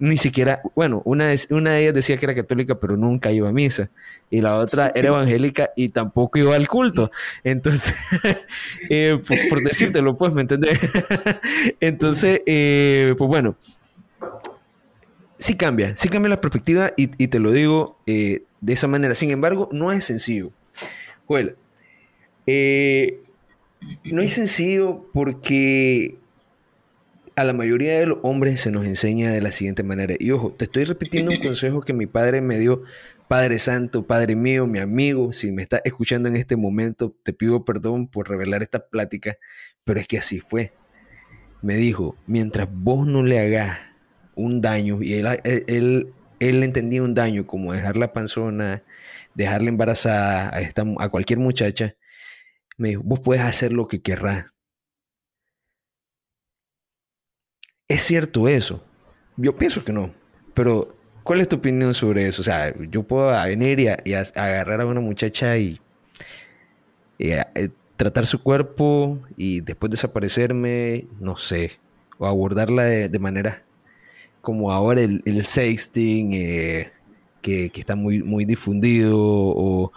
[0.00, 3.50] ni siquiera, bueno, una de, una de ellas decía que era católica, pero nunca iba
[3.50, 3.90] a misa.
[4.30, 7.10] Y la otra era evangélica y tampoco iba al culto.
[7.44, 7.94] Entonces,
[8.88, 10.80] eh, por, decírtelo, pues, ¿me entendés?
[11.80, 13.56] Entonces, eh, pues bueno,
[15.38, 19.14] sí cambia, sí cambia la perspectiva y, te lo digo eh, de esa manera.
[19.14, 20.50] Sin embargo, no es sencillo.
[21.26, 21.56] Joel,
[24.04, 26.19] no es sencillo porque
[27.40, 30.14] a la mayoría de los hombres se nos enseña de la siguiente manera.
[30.18, 32.82] Y ojo, te estoy repitiendo un consejo que mi padre me dio.
[33.28, 37.64] Padre Santo, Padre mío, mi amigo, si me estás escuchando en este momento, te pido
[37.64, 39.38] perdón por revelar esta plática,
[39.84, 40.72] pero es que así fue.
[41.62, 43.78] Me dijo, mientras vos no le hagas
[44.34, 48.82] un daño, y él, él, él entendía un daño como dejar la panzona,
[49.34, 51.94] dejarla embarazada a, esta, a cualquier muchacha,
[52.76, 54.46] me dijo, vos puedes hacer lo que querrás,
[57.90, 58.80] ¿Es cierto eso?
[59.36, 60.14] Yo pienso que no,
[60.54, 62.40] pero ¿cuál es tu opinión sobre eso?
[62.40, 65.80] O sea, yo puedo venir y, agarrar a una muchacha y,
[67.18, 67.42] eh,
[67.96, 71.80] tratar su cuerpo y después desaparecerme, no sé,
[72.18, 73.64] o abordarla de, manera
[74.40, 76.92] como ahora el, el sexting, eh,
[77.42, 79.92] que, está muy, muy difundido, o,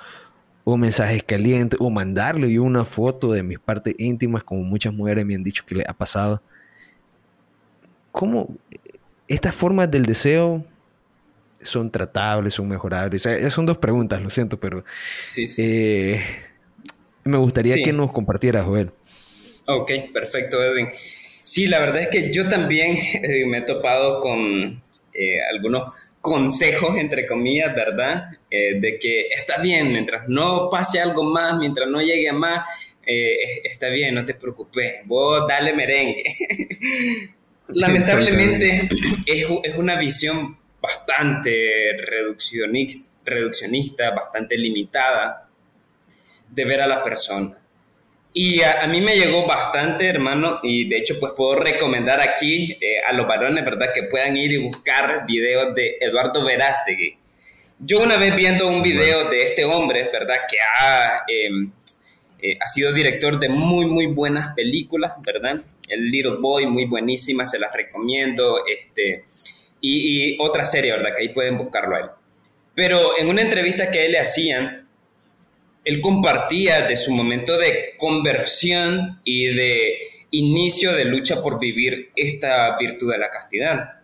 [0.63, 5.35] o mensajes calientes, o mandarle una foto de mis partes íntimas, como muchas mujeres me
[5.35, 6.41] han dicho que le ha pasado.
[8.13, 8.47] ¿Cómo
[9.27, 10.63] estas formas del deseo
[11.61, 13.27] son tratables, son mejorables?
[13.49, 14.85] son dos preguntas, lo siento, pero
[15.21, 16.23] sí, eh,
[17.25, 18.91] me gustaría que nos compartieras, Joel.
[19.67, 20.89] Ok, perfecto, Edwin.
[21.43, 24.81] Sí, la verdad es que yo también eh, me he topado con
[25.13, 28.25] eh, algunos consejos, entre comillas, ¿verdad?
[28.49, 33.89] de que está bien, mientras no pase algo más, mientras no llegue a más, está
[33.89, 36.23] bien, no te preocupes, vos dale merengue.
[37.67, 38.89] Lamentablemente
[39.25, 45.49] es, es, una visión bastante reduccionista, reduccionista, bastante limitada
[46.49, 47.57] de ver a la persona.
[48.35, 52.99] Y a, mí me llegó bastante, hermano, y de hecho pues puedo recomendar aquí eh,
[53.07, 53.91] a los varones, ¿verdad?
[53.93, 57.15] Que puedan ir y buscar videos de Eduardo Verástegui.
[57.77, 60.37] Yo una vez viendo un video de este hombre, ¿verdad?
[60.49, 61.71] Que ha, em,
[62.41, 65.61] eh, ha sido director de muy, muy buenas películas, ¿verdad?
[65.93, 68.63] El Little Boy, muy buenísima, se las recomiendo.
[68.65, 69.23] Este,
[69.81, 71.13] y, otra serie, ¿verdad?
[71.15, 72.05] Que ahí pueden buscarlo a él.
[72.75, 74.87] Pero en una entrevista que él le hacían,
[75.83, 79.97] él compartía de su momento de conversión y de
[80.31, 84.01] inicio de lucha por vivir esta virtud de la castidad.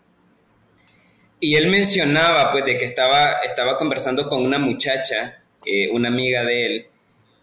[1.39, 6.43] Y él mencionaba, pues, de que estaba, estaba conversando con una muchacha, eh, una amiga
[6.43, 6.87] de él,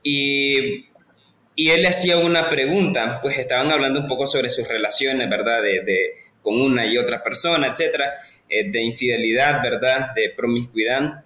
[0.02, 0.86] y
[1.58, 5.62] y él le hacía una pregunta, pues estaban hablando un poco sobre sus relaciones, ¿verdad?
[5.62, 8.12] De, con una y otra persona, etcétera,
[8.46, 10.10] eh, de infidelidad, ¿verdad?
[10.14, 11.24] De promiscuidad.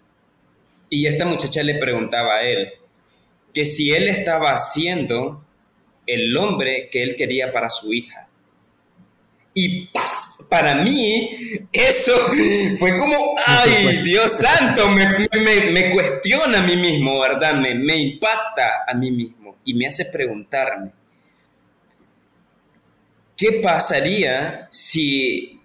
[0.88, 2.72] Y esta muchacha le preguntaba a él
[3.52, 5.44] que si él estaba haciendo
[6.06, 8.28] el hombre que él quería para su hija.
[9.52, 9.90] Y
[10.48, 11.28] para mí,
[11.72, 12.12] eso
[12.78, 15.28] fue como, ay, Dios santo, me,
[15.72, 17.54] me, cuestiona a mí mismo, ¿verdad?
[17.54, 20.92] Me, me impacta a mí mismo y me hace preguntarme,
[23.36, 25.60] ¿qué pasaría si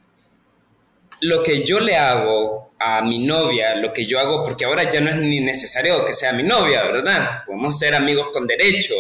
[1.22, 5.02] lo que yo le hago a mi novia, lo que yo hago, porque ahora ya
[5.02, 7.44] no es ni necesario que sea mi novia, ¿verdad?
[7.46, 8.94] Podemos ser amigos con derecho.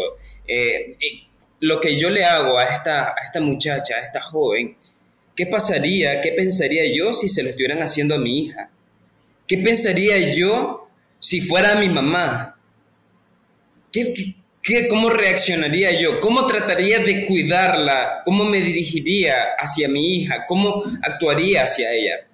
[0.47, 0.95] Eh,
[1.59, 4.77] lo que yo le hago a esta, a esta muchacha, a esta joven,
[5.35, 8.71] ¿qué pasaría, qué pensaría yo si se lo estuvieran haciendo a mi hija?
[9.47, 12.57] ¿Qué pensaría yo si fuera mi mamá?
[13.91, 14.35] ¿Qué, qué
[14.89, 16.19] ¿Cómo reaccionaría yo?
[16.19, 18.23] ¿Cómo trataría de cuidarla?
[18.25, 20.45] ¿Cómo me dirigiría hacia mi hija?
[20.47, 22.27] ¿Cómo actuaría hacia ella?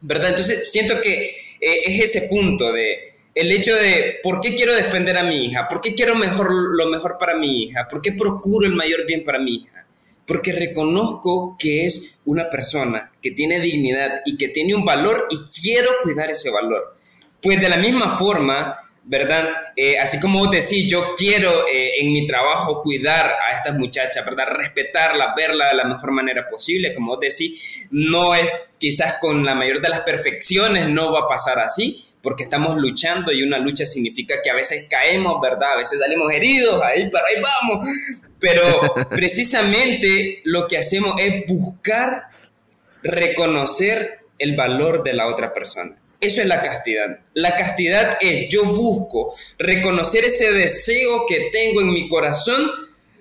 [0.00, 0.30] ¿Verdad?
[0.30, 1.24] Entonces siento que
[1.60, 5.66] eh, es ese punto de el hecho de por qué quiero defender a mi hija,
[5.68, 9.24] por qué quiero mejor, lo mejor para mi hija, por qué procuro el mayor bien
[9.24, 9.84] para mi hija.
[10.24, 15.38] Porque reconozco que es una persona que tiene dignidad y que tiene un valor y
[15.60, 16.96] quiero cuidar ese valor.
[17.42, 18.76] Pues de la misma forma,
[19.08, 19.48] ¿verdad?
[19.76, 24.24] Eh, así como vos decís, yo quiero eh, en mi trabajo cuidar a estas muchachas,
[24.24, 24.48] ¿verdad?
[24.50, 29.54] Respetarla, verla de la mejor manera posible, como vos decís, no es quizás con la
[29.54, 33.86] mayor de las perfecciones, no va a pasar así, porque estamos luchando y una lucha
[33.86, 35.74] significa que a veces caemos, ¿verdad?
[35.74, 37.88] A veces salimos heridos, ahí para ahí vamos,
[38.40, 42.24] pero precisamente lo que hacemos es buscar
[43.04, 45.96] reconocer el valor de la otra persona.
[46.20, 47.20] Eso es la castidad.
[47.34, 52.70] La castidad es yo busco reconocer ese deseo que tengo en mi corazón.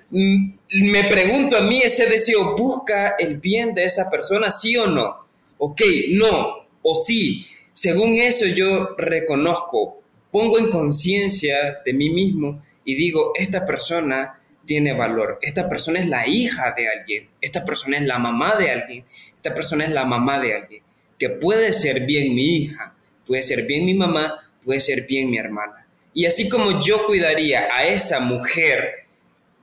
[0.09, 0.53] Mm,
[0.91, 5.25] me pregunto a mí, ¿ese deseo busca el bien de esa persona, sí o no?
[5.57, 5.81] ok,
[6.11, 7.47] no, o sí.
[7.73, 14.93] Según eso yo reconozco, pongo en conciencia de mí mismo y digo, esta persona tiene
[14.93, 19.03] valor, esta persona es la hija de alguien, esta persona es la mamá de alguien,
[19.35, 20.83] esta persona es la mamá de alguien,
[21.17, 25.37] que puede ser bien mi hija, puede ser bien mi mamá, puede ser bien mi
[25.37, 25.87] hermana.
[26.13, 29.05] Y así como yo cuidaría a esa mujer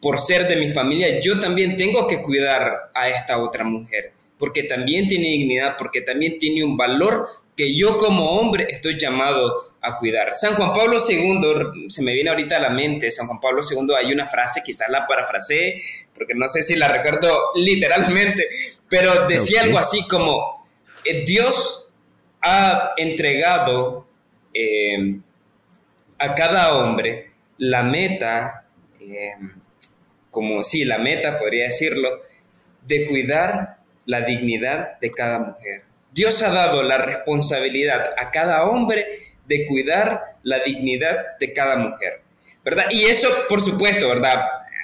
[0.01, 4.65] por ser de mi familia, yo también tengo que cuidar a esta otra mujer, porque
[4.65, 9.97] también tiene dignidad, porque también tiene un valor que yo como hombre estoy llamado a
[9.97, 10.35] cuidar.
[10.35, 13.95] San Juan Pablo II, se me viene ahorita a la mente, San Juan Pablo II,
[13.97, 15.81] hay una frase, quizás la parafraseé,
[16.15, 18.49] porque no sé si la recuerdo literalmente,
[18.89, 20.62] pero decía algo así como,
[21.05, 21.93] eh, Dios
[22.41, 24.07] ha entregado
[24.55, 25.21] eh,
[26.19, 28.67] a cada hombre la meta,
[29.01, 29.35] eh,
[30.31, 32.21] como sí, la meta, podría decirlo,
[32.87, 35.85] de cuidar la dignidad de cada mujer.
[36.13, 39.07] Dios ha dado la responsabilidad a cada hombre
[39.47, 42.23] de cuidar la dignidad de cada mujer,
[42.65, 42.87] ¿verdad?
[42.91, 44.41] Y eso, por supuesto, ¿verdad?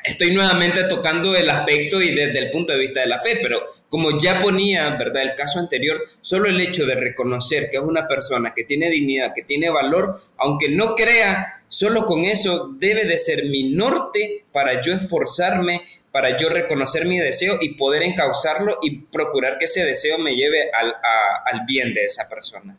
[0.09, 3.63] Estoy nuevamente tocando el aspecto y desde el punto de vista de la fe, pero
[3.89, 5.23] como ya ponía, ¿verdad?
[5.23, 9.33] El caso anterior, solo el hecho de reconocer que es una persona que tiene dignidad,
[9.35, 14.81] que tiene valor, aunque no crea, solo con eso debe de ser mi norte para
[14.81, 20.19] yo esforzarme para yo reconocer mi deseo y poder encauzarlo y procurar que ese deseo
[20.19, 22.77] me lleve al, bien de esa persona.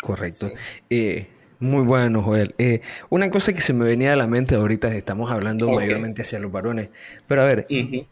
[0.00, 0.50] Correcto.
[0.88, 1.26] Eh,
[1.60, 2.54] muy bueno, Joel.
[2.58, 6.38] Eh, una cosa que se me venía a la mente ahorita, estamos hablando mayormente hacia
[6.38, 6.90] los varones,
[7.26, 8.06] pero a ver, uh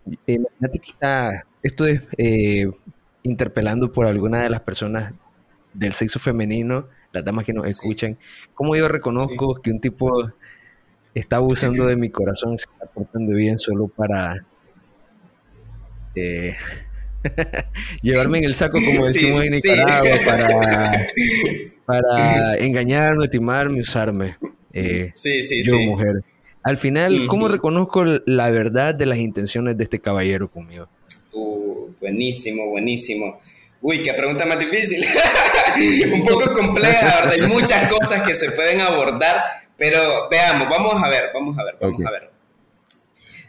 [1.65, 2.01] esto es
[3.23, 5.15] interpelando por alguna de las personas
[5.73, 8.19] del sexo femenino, las damas que nos escuchan,
[8.55, 10.33] ¿cómo yo reconozco que un tipo
[11.15, 14.45] está abusando de mi corazón, se está portando bien solo para
[16.15, 16.57] eh,
[18.03, 21.07] llevarme en el saco, como decimos en Nicaragua, para,
[22.01, 24.37] para engañarme, timarme, usarme.
[24.73, 25.13] Eh,
[25.63, 26.23] yo, mujer.
[26.63, 30.89] Al final, ¿cómo reconozco la verdad de las intenciones de este caballero conmigo?
[31.33, 33.41] Uh, buenísimo, buenísimo.
[33.81, 35.05] Uy, qué pregunta más difícil.
[36.13, 39.43] Un poco compleja, Hay muchas cosas que se pueden abordar
[39.83, 42.31] pero veamos, vamos a ver, vamos a ver, vamos a ver.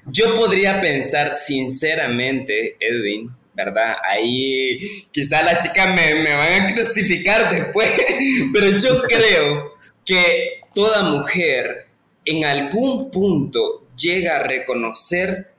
[0.07, 3.95] Yo podría pensar sinceramente, Edwin, ¿verdad?
[4.07, 4.77] Ahí
[5.11, 7.89] quizá las chicas me, me van a crucificar después,
[8.53, 9.73] pero yo creo
[10.05, 11.87] que toda mujer
[12.25, 15.53] en algún punto llega a reconocer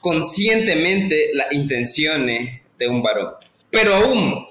[0.00, 3.34] conscientemente las intenciones de un varón.
[3.70, 4.46] Pero aún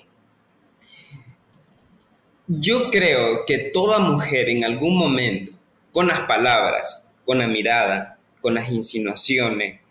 [2.47, 5.52] yo creo que toda mujer en algún momento,
[5.91, 9.82] con las palabras, con la mirada, con las insinuaciones,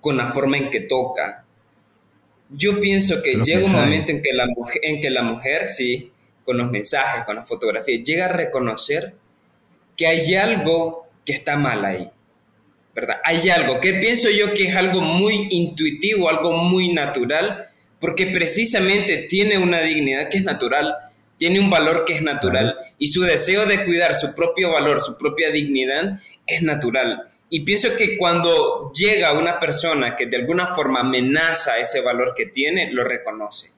[0.00, 1.43] con la forma en que toca,
[2.56, 6.12] yo pienso que llega un momento en que, la mujer, en que la mujer, sí,
[6.44, 9.14] con los mensajes, con las fotografías, llega a reconocer
[9.96, 12.10] que hay algo que está mal ahí.
[12.94, 13.16] ¿Verdad?
[13.24, 17.66] Hay algo que pienso yo que es algo muy intuitivo, algo muy natural,
[17.98, 20.94] porque precisamente tiene una dignidad que es natural
[21.38, 25.18] tiene un valor que es natural y su deseo de cuidar su propio valor, su
[25.18, 27.28] propia dignidad es natural.
[27.56, 32.46] Y pienso que cuando llega una persona que de alguna forma amenaza ese valor que
[32.46, 33.74] tiene, lo reconoce.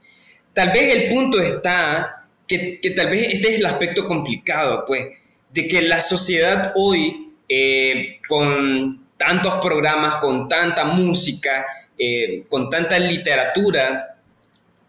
[0.54, 5.08] Tal vez el punto está que, tal vez este es el aspecto complicado, pues,
[5.50, 11.66] de que la sociedad hoy, eh, con tantos programas, con tanta música,
[11.98, 14.16] eh, con tanta literatura,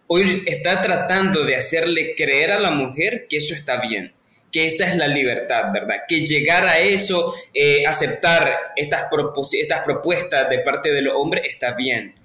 [0.07, 4.13] hoy está tratando de hacerle creer a la mujer que eso está bien,
[4.57, 5.97] que esa es la libertad, ¿verdad?
[6.07, 9.03] Que llegar a eso, eh, aceptar estas,
[9.51, 12.15] estas propuestas de parte de los hombres está bien.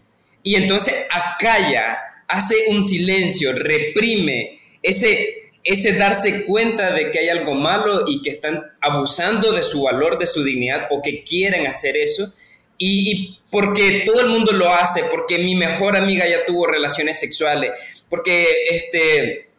[0.43, 7.55] Y entonces acalla, hace un silencio, reprime ese, ese darse cuenta de que hay algo
[7.55, 11.99] malo y que están abusando de su valor, de su dignidad o que quieren hacer
[11.99, 12.33] eso
[12.79, 18.07] y, porque todo el mundo lo hace, porque mi mejor amiga ya tuvo relaciones sexuales,
[18.09, 19.52] porque este,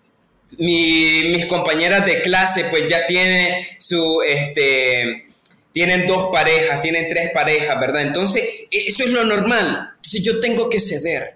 [0.57, 5.25] mis compañeras de clase pues ya tienen su, este,
[5.71, 8.03] tienen dos parejas, tienen tres parejas, ¿verdad?
[8.03, 9.91] Entonces, eso es lo normal.
[9.95, 11.35] Entonces yo tengo que ceder,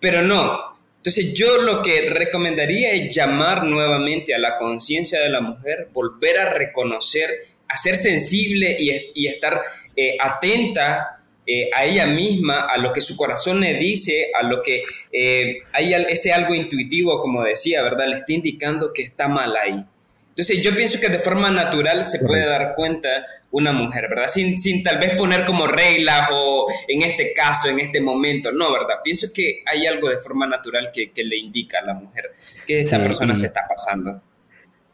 [0.00, 0.76] pero no.
[0.96, 6.38] Entonces yo lo que recomendaría es llamar nuevamente a la conciencia de la mujer, volver
[6.38, 7.30] a reconocer,
[7.68, 9.62] a ser sensible y, y estar
[9.94, 11.17] eh, atenta
[11.50, 15.60] eh, a ella misma, a lo que su corazón le dice, a lo que eh,
[15.72, 18.06] hay ese algo intuitivo, como decía, ¿verdad?
[18.06, 19.82] Le está indicando que está mal ahí.
[20.28, 23.08] Entonces yo pienso que de forma natural se puede dar cuenta
[23.50, 24.28] una mujer, ¿verdad?
[24.28, 28.70] Sin, sin tal vez poner como reglas o en este caso, en este momento, no,
[28.70, 28.96] ¿verdad?
[29.02, 32.26] Pienso que hay algo de forma natural que, que le indica a la mujer
[32.66, 34.22] que esta persona se está pasando.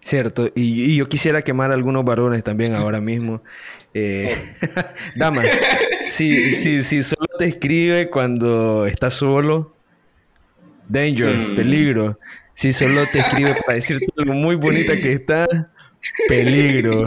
[0.04, 3.42] Cierto, y, yo quisiera quemar a algunos varones también ahora mismo.
[3.94, 4.36] Eh,
[5.16, 5.40] dama,
[6.02, 9.74] si, si, si solo te escribe cuando estás solo,
[10.90, 11.54] danger, mm.
[11.54, 12.18] peligro.
[12.52, 15.46] Si solo te escribe para decirte algo muy bonita que está,
[16.28, 17.06] peligro.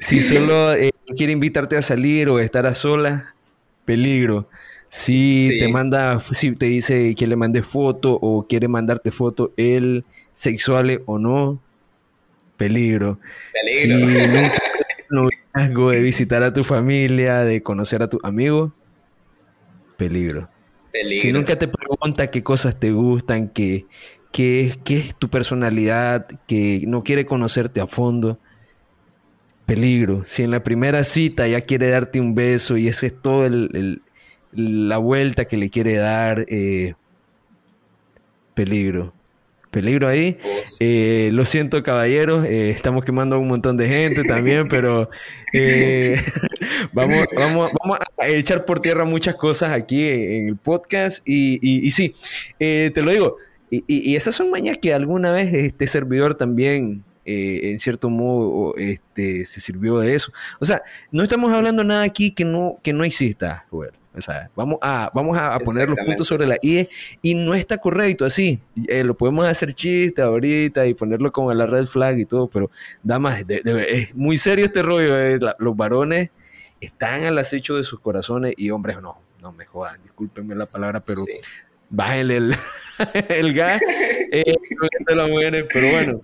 [0.00, 3.22] Si solo eh, quiere invitarte a salir o estar a solas,
[3.84, 4.48] peligro.
[4.88, 10.04] Si te manda, si te dice que le mande foto o quiere mandarte foto, él,
[10.32, 11.62] sexuales o no,
[12.62, 13.18] peligro.
[13.52, 14.06] Peligro.
[14.06, 14.48] Si
[15.10, 18.74] nunca de visitar a tu familia, de conocer a tu amigo,
[19.96, 20.48] peligro.
[20.92, 21.20] peligro.
[21.20, 23.86] Si nunca te pregunta qué cosas te gustan, que
[24.32, 28.38] qué, es tu personalidad, que no quiere conocerte a fondo.
[29.66, 30.24] Peligro.
[30.24, 33.48] Si en la primera cita ya quiere darte un beso y esa es toda
[34.52, 36.94] la vuelta que le quiere dar, eh,
[38.54, 39.14] peligro.
[39.72, 40.38] Peligro ahí.
[40.78, 42.44] Eh, lo siento, caballeros.
[42.44, 45.10] Eh, estamos quemando a un montón de gente también, pero
[46.92, 51.26] vamos, vamos, vamos a echar por tierra muchas cosas aquí en, el podcast.
[51.26, 52.14] Y, y sí,
[52.58, 53.36] te lo digo,
[53.74, 59.46] y, esas son mañas que alguna vez este servidor también, eh, en cierto modo, este,
[59.46, 60.30] se sirvió de eso.
[60.60, 63.92] O sea, no estamos hablando nada aquí que no, que no exista, Joel.
[64.14, 66.86] O sea, vamos a, vamos a poner los puntos sobre la I
[67.22, 68.60] y no está correcto así.
[68.88, 72.70] Eh, lo podemos hacer chiste ahorita y ponerlo como la red flag y todo, pero
[73.02, 75.18] damas, es muy serio este rollo.
[75.18, 76.30] Eh, los varones
[76.80, 81.00] están al acecho de sus corazones y hombres no, no me jodan, discúlpenme la palabra,
[81.00, 81.20] pero
[81.88, 82.54] bájenle el,
[83.28, 83.80] el gas
[84.32, 84.56] eh,
[85.06, 86.20] las mujeres, pero bueno.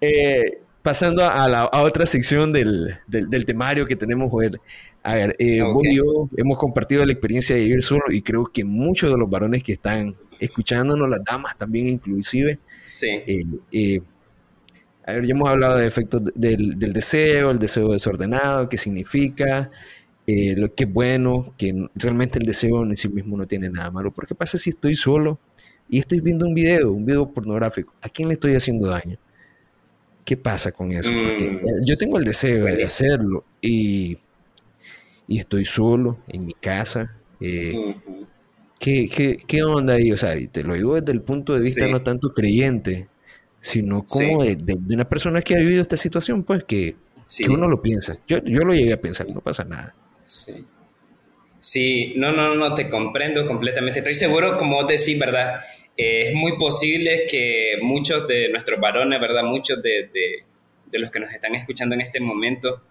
[0.00, 4.60] Eh, pasando a, la, a otra sección del, del, temario que tenemos, Joel.
[5.02, 8.44] A ver, eh, vos y yo hemos compartido la experiencia de vivir solo y creo
[8.46, 13.22] que muchos de los varones que están escuchándonos, las damas también inclusive, sí.
[13.72, 14.00] Eh,
[15.04, 19.70] a ver, ya hemos hablado de efectos del, del, deseo, el deseo desordenado, qué significa,
[20.26, 23.90] eh, lo que es bueno, que realmente el deseo en sí mismo no tiene nada
[23.90, 24.12] malo.
[24.12, 25.40] Porque pasa si estoy solo
[25.88, 27.94] y estoy viendo un video, un video pornográfico?
[28.00, 29.18] ¿A quién le estoy haciendo daño?
[30.24, 31.10] ¿Qué pasa con eso?
[31.10, 31.56] Porque mm.
[31.56, 34.16] eh, yo tengo el deseo de hacerlo y,
[35.26, 37.16] y estoy solo en mi casa.
[37.40, 37.96] Eh,
[38.78, 40.12] ¿qué, qué, qué, onda ahí?
[40.12, 43.08] O sea, te lo digo desde el punto de vista no tanto creyente,
[43.60, 46.96] sino como de, de, una persona que ha vivido esta situación, pues que,
[47.36, 48.18] que uno lo piensa.
[48.26, 49.94] Yo, yo lo llegué a pensar, no pasa nada.
[50.24, 50.66] Sí.
[51.58, 54.00] Sí, no, no, no, te comprendo completamente.
[54.00, 55.60] Estoy seguro, como decís, ¿verdad?
[55.96, 59.44] Eh, es muy posible que muchos de nuestros varones, ¿verdad?
[59.44, 60.10] Muchos de,
[60.92, 62.82] de los que nos están escuchando en este momento,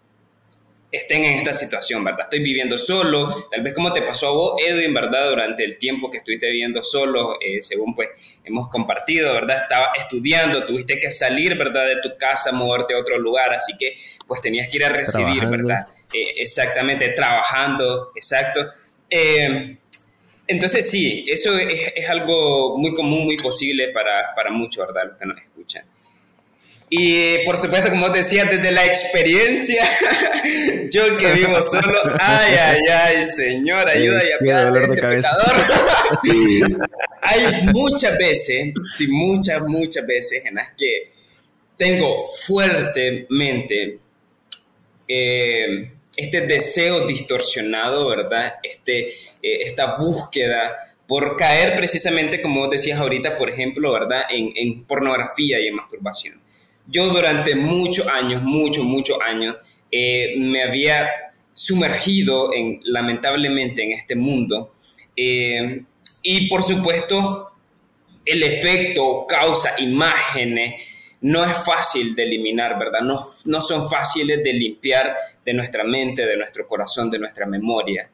[0.92, 2.24] estén en esta situación, ¿verdad?
[2.24, 5.30] Estoy viviendo solo, tal vez como te pasó a vos, Edwin, ¿verdad?
[5.30, 9.60] Durante el tiempo que estuviste viviendo solo, eh, según pues hemos compartido, ¿verdad?
[9.64, 11.88] Estaba estudiando, tuviste que salir, ¿verdad?
[11.88, 13.94] De tu casa, moverte a otro lugar, así que
[14.28, 15.88] pues tenías que ir a recibir, ¿verdad?
[16.14, 18.68] Eh, exactamente, trabajando, exacto.
[19.10, 19.78] Eh,
[20.46, 25.04] entonces sí, eso es, es, algo muy común, muy posible para, para muchos, ¿verdad?
[25.12, 25.86] Los que nos escuchan.
[26.94, 29.90] Y por supuesto, como decía, desde la experiencia,
[30.92, 35.56] yo que vivo solo, ay, ay, ay, señor, ayuda y apiádate de este pecador.
[37.22, 41.14] Hay muchas veces, sí, muchas, muchas veces en las que
[41.78, 44.00] tengo fuertemente
[45.08, 48.56] eh, este deseo distorsionado, ¿verdad?
[48.62, 50.76] Este, eh, esta búsqueda
[51.08, 54.24] por caer precisamente, como decías ahorita, por ejemplo, ¿verdad?
[54.30, 56.51] En, en pornografía y en masturbación
[56.88, 59.56] yo durante muchos años, muchos, muchos años,
[59.91, 61.08] eh, me había
[61.54, 64.76] sumergido en, lamentablemente en este mundo.
[65.15, 65.84] Eh,
[66.24, 67.52] y por supuesto,
[68.26, 70.82] el efecto, causa, imágenes,
[71.22, 73.02] no es fácil de eliminar, ¿verdad?
[73.02, 75.15] No, no son fáciles de limpiar
[75.46, 78.10] de nuestra mente, de nuestro corazón, de nuestra memoria.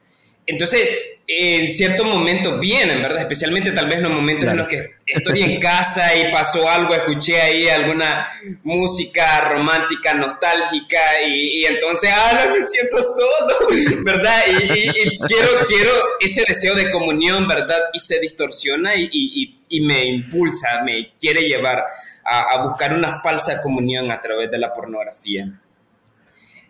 [0.48, 0.88] Entonces,
[1.26, 3.20] en ciertos momentos vienen, ¿verdad?
[3.20, 6.94] Especialmente tal vez en los momentos en los que estoy en casa y pasó algo,
[6.94, 8.26] escuché ahí alguna
[8.64, 14.42] música romántica, nostálgica y, entonces, ah, no me siento solo, ¿verdad?
[14.48, 17.78] Y, quiero, quiero ese deseo de comunión, ¿verdad?
[17.92, 21.84] Y se distorsiona y, me impulsa, me quiere llevar
[22.24, 25.60] a, a buscar una falsa comunión a través de la pornografía.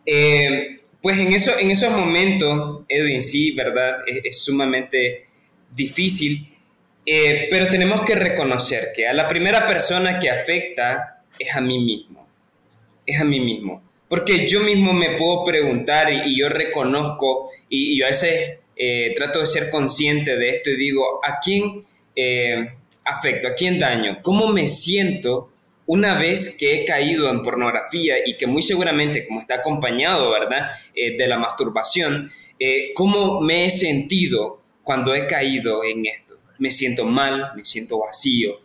[0.05, 3.99] Eh, pues en, eso, en esos momentos, Edwin, sí, ¿verdad?
[4.07, 5.27] Es, sumamente
[5.71, 6.55] difícil,
[7.07, 11.79] eh, pero tenemos que reconocer que a la primera persona que afecta es a mí
[11.79, 12.27] mismo.
[13.07, 13.83] es a mí mismo.
[14.09, 19.41] Porque yo mismo me puedo preguntar y, yo reconozco y, yo a veces eh, trato
[19.41, 21.83] de ser consciente de esto y digo, ¿a quién
[22.17, 22.71] eh,
[23.05, 23.49] afecto?
[23.49, 24.19] ¿A quién daño?
[24.23, 25.53] ¿Cómo me siento
[25.89, 30.71] una vez que he caído en pornografía y que muy seguramente, como está acompañado, ¿verdad?,
[30.95, 32.31] eh, de la masturbación,
[32.95, 36.39] ¿cómo me he sentido cuando he caído en esto?
[36.59, 38.61] Me siento mal, me siento vacío,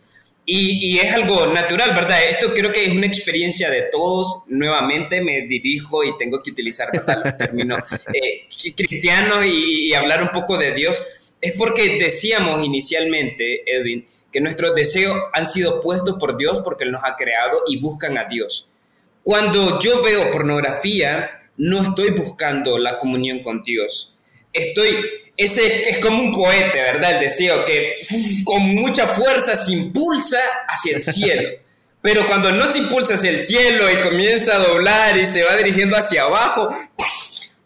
[0.46, 2.18] y, es algo natural, ¿verdad?
[2.28, 4.44] Esto creo que es una experiencia de todos.
[4.48, 7.80] Nuevamente me dirijo y tengo que utilizar los términos
[8.12, 8.46] eh,
[8.76, 11.32] cristianos y, hablar un poco de Dios.
[11.40, 14.04] Es porque decíamos inicialmente, Edwin,
[14.34, 18.18] que nuestros deseos han sido puestos por Dios porque Él nos ha creado y buscan
[18.18, 18.72] a Dios.
[19.22, 24.18] Cuando yo veo pornografía, no estoy buscando la comunión con Dios.
[24.52, 24.96] Estoy
[25.36, 27.12] ese es como un cohete, ¿verdad?
[27.12, 27.94] El deseo que
[28.44, 31.48] con mucha fuerza se impulsa hacia el cielo.
[32.02, 35.56] Pero cuando no se impulsa hacia el cielo y comienza a doblar y se va
[35.56, 36.68] dirigiendo hacia abajo,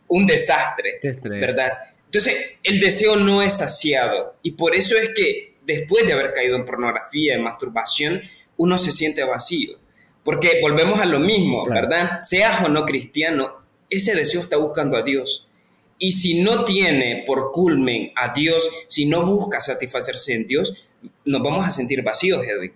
[0.08, 0.98] un desastre,
[1.30, 1.72] ¿verdad?
[2.04, 4.36] Entonces, el deseo no es saciado.
[4.42, 8.22] Y por eso es que después de haber caído en pornografía, en masturbación,
[8.56, 9.76] uno se siente vacío.
[10.24, 12.20] Porque volvemos a lo mismo, ¿verdad?
[12.22, 13.52] Seas o no cristiano,
[13.88, 15.50] ese deseo está buscando a Dios
[15.98, 20.88] y si no tiene por culmen a Dios, si no busca satisfacerse en Dios,
[21.24, 22.72] nos vamos a sentir vacíos, Edwin,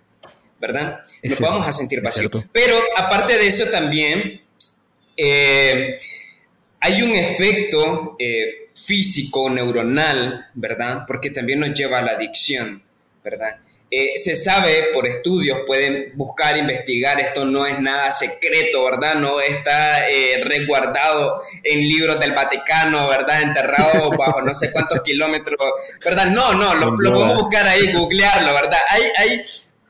[0.59, 0.99] ¿verdad?
[1.23, 2.31] nos vamos a sentir vacíos.
[2.51, 4.41] Pero aparte de eso también,
[5.15, 5.93] eh,
[6.79, 11.03] hay un efecto eh, físico, neuronal, ¿verdad?
[11.07, 12.81] Porque también nos lleva a la adicción,
[13.23, 13.59] ¿verdad?
[13.95, 19.13] Eh, se sabe por estudios, pueden buscar, investigar, esto no es nada secreto, ¿verdad?
[19.13, 23.43] No está eh, resguardado en libros del Vaticano, ¿verdad?
[23.43, 25.59] Enterrado bajo no sé cuántos kilómetros,
[26.03, 26.25] ¿verdad?
[26.25, 28.79] No, no, lo, podemos buscar ahí, googlearlo, ¿verdad?
[28.89, 29.41] Hay, hay,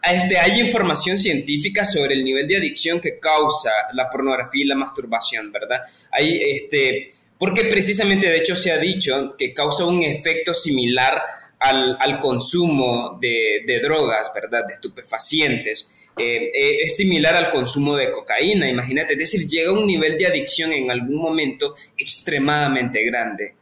[0.03, 4.75] este, hay información científica sobre el nivel de adicción que causa la pornografía y la
[4.75, 5.79] masturbación, ¿verdad?
[6.11, 11.21] Hay, este, porque precisamente, de hecho, se ha dicho que causa un efecto similar
[11.59, 14.65] al, consumo de, drogas, ¿verdad?
[14.67, 16.09] De estupefacientes.
[16.17, 20.15] Eh, eh, es similar al consumo de cocaína, imagínate, es decir, llega a un nivel
[20.15, 23.55] de adicción en algún momento extremadamente grande.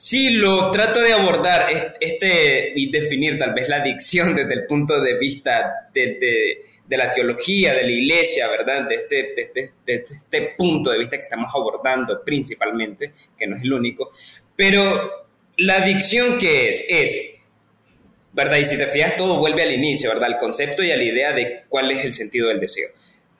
[0.00, 1.68] Si lo trato de abordar
[1.98, 7.74] este, y definir tal vez la adicción desde el punto de vista de, la teología,
[7.74, 8.90] de la iglesia, ¿verdad?
[8.92, 9.34] Este,
[9.84, 14.12] de este punto de vista que estamos abordando principalmente, que no es el único,
[14.54, 15.26] pero
[15.56, 17.40] la adicción que es, es
[18.32, 18.58] ¿verdad?
[18.58, 20.26] Y si te fijas, todo vuelve al inicio, ¿verdad?
[20.26, 22.88] Al concepto y a la idea de cuál es el sentido del deseo.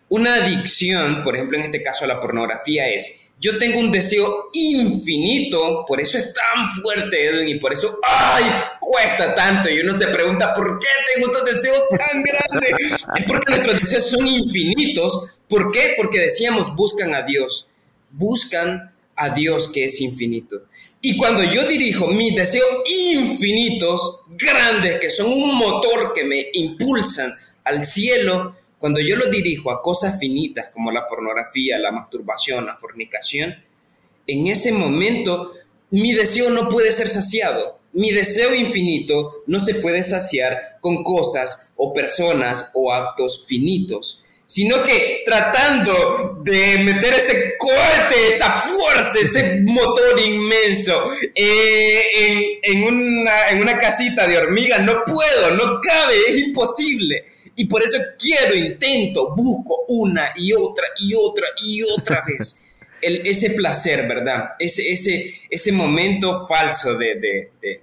[0.08, 4.50] Una adicción, por ejemplo, en este caso a la pornografía, es yo tengo un deseo
[4.52, 8.44] infinito, por eso es tan fuerte, Edwin, y por eso, ¡ay!
[8.80, 9.68] cuesta tanto.
[9.68, 13.06] Y uno se pregunta, ¿por qué tengo estos deseos tan grandes?
[13.16, 15.40] es porque nuestros deseos son infinitos.
[15.48, 15.94] ¿Por qué?
[15.96, 17.68] Porque decíamos, buscan a Dios.
[18.10, 20.64] Buscan a Dios que es infinito.
[21.00, 27.32] Y cuando yo dirijo mis deseos infinitos, grandes, que son un motor que me impulsan
[27.64, 32.76] al cielo, cuando yo los dirijo a cosas finitas como la pornografía, la masturbación, la
[32.76, 33.54] fornicación,
[34.26, 35.52] en ese momento
[35.90, 37.78] mi deseo no puede ser saciado.
[37.92, 44.82] Mi deseo infinito no se puede saciar con cosas o personas o actos finitos sino
[44.82, 53.60] que tratando de meter ese cohete, esa fuerza, ese motor inmenso eh, en, una, en,
[53.60, 57.26] una, casita de hormigas, no puedo, no cabe, es imposible.
[57.58, 62.64] Y por eso quiero, intento, busco una y otra y otra y otra vez.
[63.02, 64.50] El, ese placer, ¿verdad?
[64.60, 67.82] Ese, ese, ese momento falso de, de, de,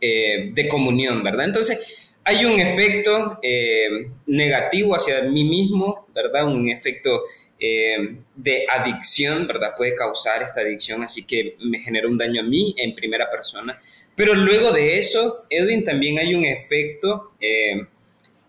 [0.00, 1.46] eh, de comunión, ¿verdad?
[1.46, 3.88] Entonces, hay un efecto eh,
[4.26, 6.46] negativo hacia mí mismo, ¿verdad?
[6.46, 7.22] Un efecto
[7.58, 9.74] eh, de adicción, ¿verdad?
[9.76, 13.80] Puede causar esta adicción, así que me genera un daño a mí en primera persona.
[14.14, 17.86] Pero luego de eso, Edwin, también hay un efecto eh,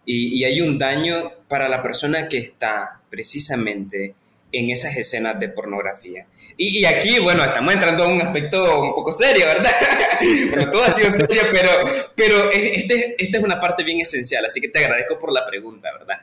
[0.10, 4.16] y, hay un daño para la persona que está precisamente
[4.54, 6.26] en esas escenas de pornografía.
[6.56, 9.72] Y, aquí, bueno, estamos entrando a un aspecto un poco serio, ¿verdad?
[10.50, 11.72] bueno, todo ha sido serio, pero,
[12.16, 15.90] pero este, esta es una parte bien esencial, así que te agradezco por la pregunta,
[16.00, 16.22] ¿verdad?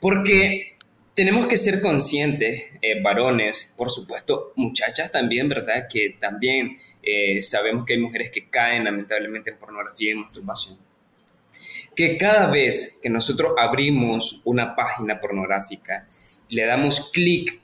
[0.00, 0.74] Porque
[1.14, 5.86] tenemos que ser conscientes, eh, varones, por supuesto, muchachas también, ¿verdad?
[5.88, 10.76] Que también eh, sabemos que hay mujeres que caen lamentablemente en pornografía y masturbación.
[11.94, 16.06] Que cada vez que nosotros abrimos una página pornográfica,
[16.48, 17.60] le damos clic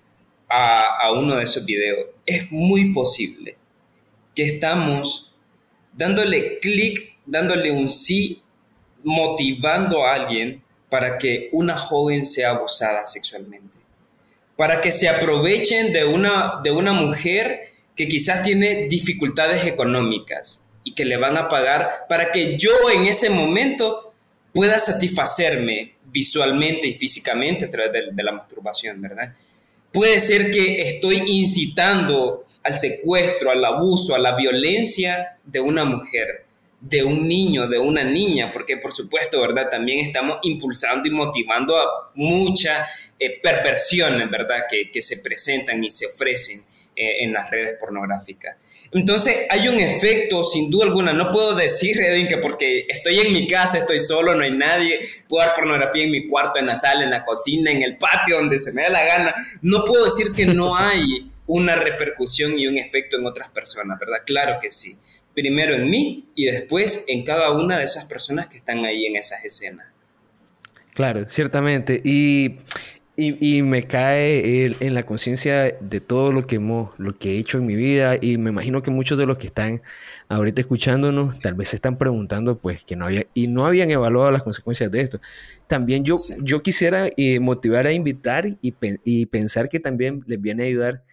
[0.49, 3.57] a, uno de esos videos, es muy posible
[4.35, 5.37] que estamos
[5.93, 8.43] dándole clic, dándole un sí,
[9.05, 13.79] motivando a alguien para que una joven sea abusada sexualmente.
[14.57, 20.95] para que se aprovechen de una, de una mujer que quizás tiene dificultades económicas y
[20.95, 24.10] que le van a pagar para que yo en ese momento
[24.53, 29.35] pueda satisfacerme visualmente y físicamente a través de, la masturbación, ¿verdad?
[29.93, 36.45] Puede ser que estoy incitando al secuestro, al abuso, a la violencia de una mujer,
[36.81, 39.69] de un niño, de una niña, porque por supuesto, ¿verdad?
[39.71, 44.65] También estamos impulsando y motivando a muchas eh, perversiones, ¿verdad?
[44.69, 46.61] Que, se presentan y se ofrecen
[47.03, 48.59] eh, en las redes pornográficas.
[48.93, 53.33] Entonces hay un efecto, sin duda alguna, no puedo decir, Edwin, que porque estoy en
[53.33, 56.77] mi casa, estoy solo, no hay nadie, puedo dar pornografía en mi cuarto, en la
[56.77, 60.05] sala, en la cocina, en el patio, donde se me da la gana, no puedo
[60.05, 64.19] decir que no hay una repercusión y un efecto en otras personas, ¿verdad?
[64.27, 64.99] Claro que sí.
[65.33, 69.17] Primero en mí y después en cada una de esas personas que están ahí en
[69.17, 69.87] esas escenas.
[70.93, 71.99] Claro, ciertamente.
[72.05, 72.59] Y,
[73.21, 77.59] y, me cae en la conciencia de todo lo que, hemos, lo que he hecho
[77.59, 79.83] en mi vida y me imagino que muchos de los que están
[80.29, 84.31] ahorita escuchándonos tal vez se están preguntando pues que no había y no habían evaluado
[84.31, 85.21] las consecuencias de esto.
[85.67, 90.65] También yo, yo quisiera eh, motivar a invitar y, y pensar que también les viene
[90.65, 91.05] a ayudar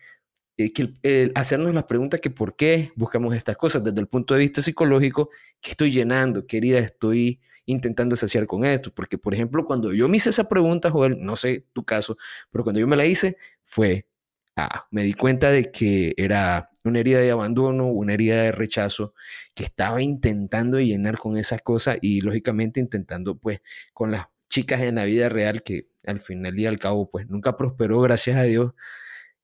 [0.58, 4.40] eh, que hacernos las preguntas que por qué buscamos estas cosas desde el punto de
[4.40, 5.30] vista psicológico,
[5.62, 6.48] ¿qué estoy llenando?
[6.48, 8.92] ¿Qué herida estoy intentando saciar con esto?
[8.94, 12.18] Porque, por ejemplo, cuando yo me hice esa pregunta, Joel, no sé tu caso,
[12.52, 14.08] pero cuando yo me la hice, fue,
[14.56, 19.14] ah, me di cuenta de que era una herida de abandono, una herida de rechazo,
[19.54, 23.62] que estaba intentando llenar con esas cosas y lógicamente intentando, pues,
[23.94, 27.58] con las chicas en la vida real, que al final y al cabo, pues, nunca
[27.58, 28.74] prosperó, gracias a Dios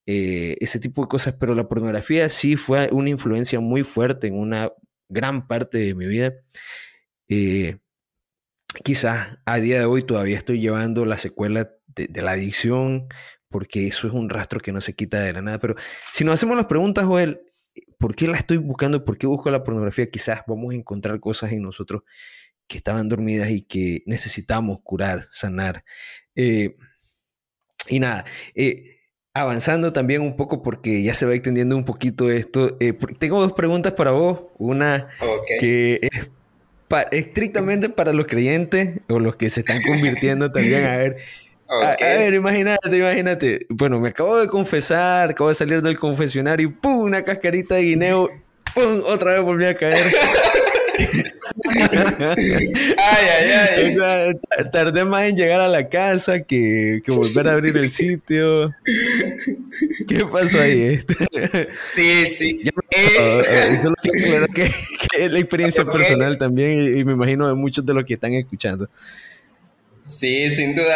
[0.05, 4.35] eh, ese tipo de cosas, pero la pornografía sí fue una influencia muy fuerte en
[4.35, 4.71] una
[5.09, 6.33] gran parte de mi vida.
[7.29, 7.77] Eh,
[8.83, 13.07] quizás a día de hoy todavía estoy llevando la secuela de, la adicción,
[13.49, 15.59] porque eso es un rastro que no se quita de la nada.
[15.59, 15.75] Pero
[16.11, 17.41] si nos hacemos las preguntas, Joel,
[17.99, 19.05] ¿por qué la estoy buscando?
[19.05, 20.09] ¿Por qué busco la pornografía?
[20.09, 22.03] Quizás vamos a encontrar cosas en nosotros
[22.67, 25.83] que estaban dormidas y que necesitamos curar, sanar.
[26.35, 26.75] Eh,
[27.89, 28.25] y nada,
[29.33, 32.77] avanzando también un poco porque ya se va extendiendo un poquito esto.
[32.79, 34.47] Eh, tengo dos preguntas para vos.
[34.57, 35.09] Una
[35.59, 36.29] que es
[37.01, 40.85] estrictamente para los creyentes o los que se están convirtiendo también.
[40.85, 41.17] A ver,
[41.67, 43.65] a, ver, imagínate, imagínate.
[43.69, 46.99] Bueno, me acabo de confesar, acabo de salir del confesionario y ¡pum!
[46.99, 48.29] Una cascarita de guineo.
[48.73, 49.01] ¡Pum!
[49.07, 49.97] Otra vez volví a caer.
[52.35, 52.47] ay,
[52.97, 53.91] ay, ay.
[53.91, 57.89] O sea, tardé más en llegar a la casa que, que volver a abrir el
[57.89, 58.73] sitio.
[60.07, 60.99] ¿Qué pasó ahí?
[61.71, 62.69] sí, sí.
[62.91, 63.41] Eh,
[63.71, 64.11] eso es
[64.53, 64.71] que,
[65.13, 68.15] que, es la experiencia personal también y, y, me imagino de muchos de los que
[68.15, 68.89] están escuchando.
[70.05, 70.95] Sí, sin duda.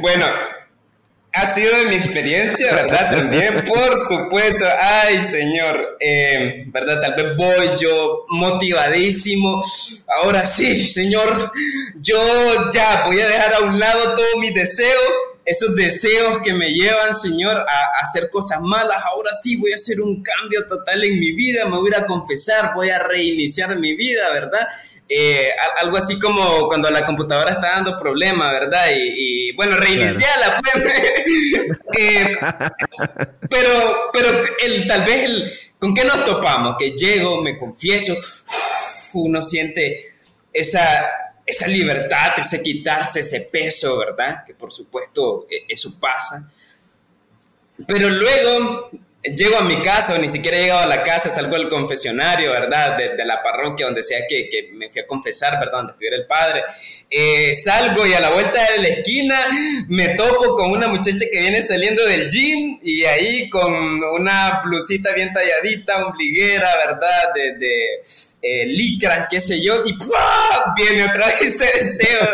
[0.00, 0.26] Bueno,
[1.34, 3.10] ha sido de mi experiencia, ¿verdad?
[3.10, 4.64] También, por supuesto.
[4.80, 7.00] Ay, señor, eh, ¿verdad?
[7.00, 9.60] Tal vez voy yo motivadísimo.
[10.22, 11.50] Ahora sí, señor,
[11.96, 15.02] yo ya voy a dejar a un lado todos mis deseos,
[15.44, 19.02] esos deseos que me llevan, señor, a, hacer cosas malas.
[19.04, 22.74] Ahora sí voy a hacer un cambio total en mi vida, me voy a confesar,
[22.76, 24.68] voy a reiniciar mi vida, ¿verdad?
[25.08, 28.86] Eh, algo así como cuando la computadora está dando problemas, ¿verdad?
[28.96, 30.84] Y, bueno, reiniciarla, pues.
[31.96, 32.36] Eh,
[33.48, 36.76] pero, pero el, tal vez, el, ¿con qué nos topamos?
[36.78, 38.16] Que llego, me confieso,
[39.14, 39.96] uno siente
[40.52, 41.08] esa,
[41.46, 44.44] esa libertad, ese quitarse ese peso, ¿verdad?
[44.44, 46.50] Que por supuesto e, eso pasa.
[47.86, 48.90] Pero luego
[49.22, 52.50] llego a mi casa, o ni siquiera he llegado a la casa, salgo del confesionario,
[52.50, 52.96] ¿verdad?
[52.96, 55.78] De, la parroquia, donde sea que, que, me fui a confesar, ¿verdad?
[55.78, 56.62] Donde estuviera el padre.
[57.10, 59.36] Eh, salgo y a la vuelta de la esquina
[59.88, 63.72] me topo con una muchacha que viene saliendo del gym y ahí con
[64.02, 67.32] una blusita bien talladita, ombliguera, ¿verdad?
[67.34, 68.02] De, de
[68.42, 70.74] eh, licra, qué sé yo, y ¡pua!
[70.76, 72.28] viene otra vez ese deseo.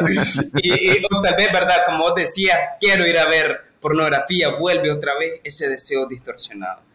[0.63, 1.83] y, y tal vez, ¿verdad?
[1.87, 6.90] Como vos decías, quiero ir a ver pornografía, vuelve otra vez ese deseo distorsionado.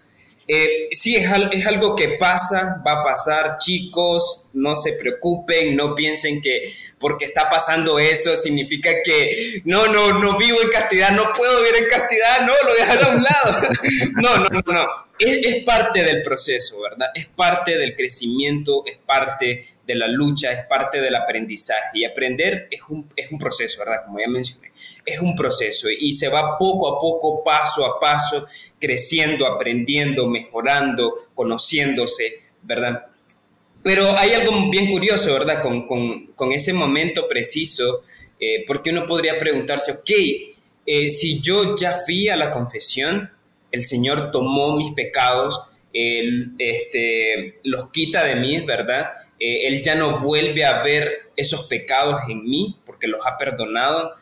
[0.47, 5.95] Eh, sí, es, es, algo que pasa, va a pasar, chicos, no se preocupen, no
[5.95, 11.31] piensen que porque está pasando eso significa que no, no, no vivo en castidad, no
[11.35, 13.69] puedo vivir en castidad, no, lo dejar a un lado.
[14.21, 14.87] no, no, no, no.
[15.17, 17.07] Es, es, parte del proceso, ¿verdad?
[17.15, 21.99] Es parte del crecimiento, es parte de la lucha, es parte del aprendizaje.
[21.99, 24.03] Y aprender es un, es un proceso, ¿verdad?
[24.05, 24.71] Como ya mencioné,
[25.05, 28.45] es un proceso y se va poco a poco, paso a paso,
[28.85, 33.07] creciendo, aprendiendo, mejorando, conociéndose, ¿verdad?
[33.81, 35.59] Pero hay algo bien curioso, ¿verdad?
[35.59, 38.03] Con, con, con ese momento preciso,
[38.39, 40.11] eh, porque uno podría preguntarse, ok,
[40.85, 43.31] eh, si yo ya fui a la confesión,
[43.71, 45.59] el Señor tomó mis pecados,
[45.91, 49.13] este, los quita de mí, ¿verdad?
[49.39, 54.13] Eh, él ya no vuelve a ver esos pecados en mí porque los ha perdonado,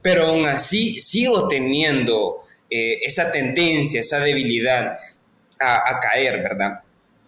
[0.00, 2.42] pero aún así sigo teniendo
[2.72, 4.96] esa tendencia, esa debilidad
[5.60, 6.80] a, a caer, ¿verdad?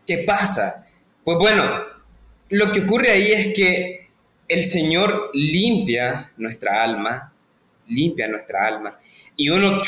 [0.06, 0.86] ¿Qué pasa?
[1.22, 1.84] Pues bueno,
[2.50, 4.08] lo que ocurre ahí es que
[4.48, 7.32] el Señor limpia nuestra alma,
[7.88, 8.98] limpia nuestra alma.
[9.36, 9.80] Y uno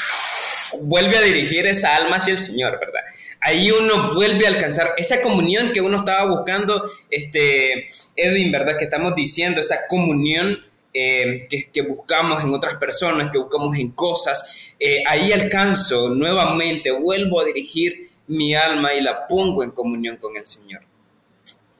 [0.84, 3.00] vuelve a dirigir esa alma hacia el Señor, ¿verdad?
[3.40, 7.86] Ahí uno vuelve a alcanzar esa comunión que uno estaba buscando, este,
[8.16, 8.76] Edwin, ¿verdad?
[8.76, 10.58] Que estamos diciendo, esa comunión
[10.98, 14.72] eh, que, buscamos en otras personas, que buscamos en cosas.
[14.80, 20.36] Eh, ahí alcanzo nuevamente, vuelvo a dirigir mi alma y la pongo en comunión con
[20.38, 20.82] el Señor.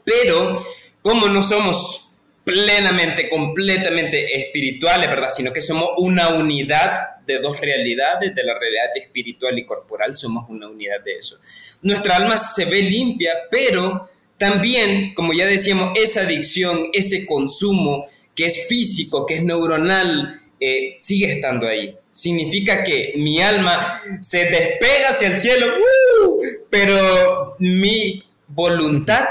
[0.05, 0.67] Pero,
[1.01, 5.31] como no somos plenamente, completamente espirituales, ¿verdad?
[5.31, 10.45] Sino que somos una unidad de dos realidades, de la realidad espiritual y corporal, somos
[10.51, 11.39] una unidad de eso.
[11.83, 18.05] Nuestra alma se ve limpia, pero también, como ya decíamos, esa adicción, ese consumo
[18.37, 21.97] que es físico, que es neuronal, eh, sigue estando ahí.
[22.13, 26.41] Significa que mi alma se despega hacia el cielo, ¡uh!
[26.71, 29.25] pero mi voluntad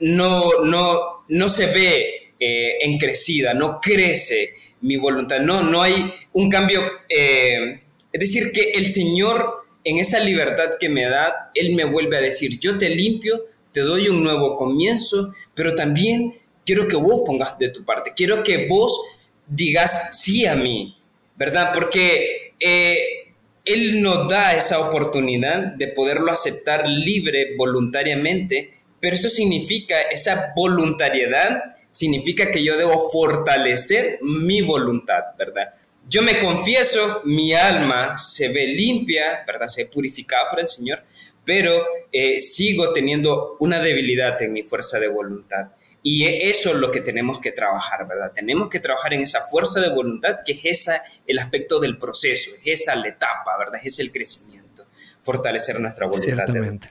[0.00, 4.50] no, no, no se ve eh, en crecida, no crece
[4.82, 6.04] mi voluntad, no, no hay
[6.34, 6.82] un cambio.
[7.08, 7.80] Eh,
[8.12, 12.20] es decir, que el Señor en esa libertad que me da, Él me vuelve a
[12.20, 16.34] decir, yo te limpio, te doy un nuevo comienzo, pero también
[16.68, 19.00] quiero que vos pongas de tu parte, quiero que vos
[19.46, 20.98] digas sí a mí,
[21.34, 21.70] ¿verdad?
[21.72, 23.32] Porque eh,
[23.64, 31.74] Él nos da esa oportunidad de poderlo aceptar libre, voluntariamente, pero eso significa esa voluntariedad
[31.90, 35.72] significa que yo debo fortalecer mi voluntad, ¿verdad?
[36.06, 39.68] Yo me confieso, mi alma se ve limpia, ¿verdad?
[39.68, 41.02] Se ve purificada por el Señor,
[41.46, 45.68] pero eh, sigo teniendo una debilidad en mi fuerza de voluntad.
[46.02, 48.32] Y eso es lo que tenemos que trabajar, ¿verdad?
[48.34, 52.50] Tenemos que trabajar en esa fuerza de voluntad, que es esa, el aspecto del proceso,
[52.64, 53.80] es esa la etapa, ¿verdad?
[53.82, 54.86] Es el crecimiento,
[55.22, 56.24] fortalecer nuestra voluntad.
[56.24, 56.90] Ciertamente.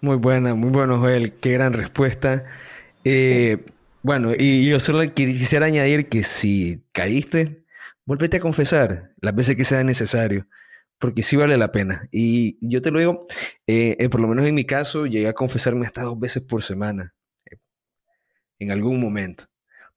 [0.00, 1.32] Muy buena, muy bueno, Joel.
[1.32, 2.44] Qué gran respuesta.
[3.04, 3.64] Eh,
[4.02, 7.64] bueno, y yo solo quisiera añadir que si caíste,
[8.04, 10.46] vuélvete a confesar las veces que sea necesario,
[10.98, 12.08] porque sí vale la pena.
[12.12, 13.24] Y yo te lo digo,
[13.66, 16.62] eh, eh, por lo menos en mi caso, llegué a confesarme hasta dos veces por
[16.62, 17.14] semana,
[18.58, 19.44] en algún momento,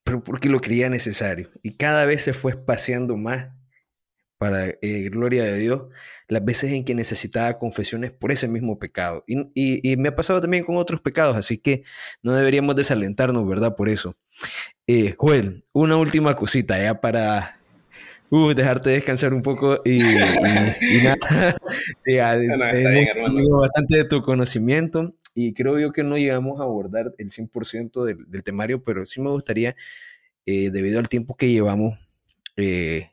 [0.03, 1.49] pero porque lo creía necesario.
[1.63, 3.49] Y cada vez se fue espaciando más
[4.37, 5.83] para eh, gloria de Dios,
[6.27, 9.23] las veces en que necesitaba confesiones por ese mismo pecado.
[9.27, 11.83] Y, me ha pasado también con otros pecados, así que
[12.21, 13.75] no deberíamos desalentarnos, ¿verdad?
[13.75, 14.15] Por eso.
[14.85, 17.59] Eh, Joel, una última cosita ya para
[18.29, 19.97] uh, dejarte descansar un poco y,
[21.03, 21.17] nada.
[22.05, 28.03] sí, bastante de tu conocimiento y creo yo que no llegamos a abordar el 100%
[28.03, 29.75] del, temario, pero sí me gustaría,
[30.45, 31.99] eh, debido al tiempo que llevamos,
[32.55, 33.11] eh,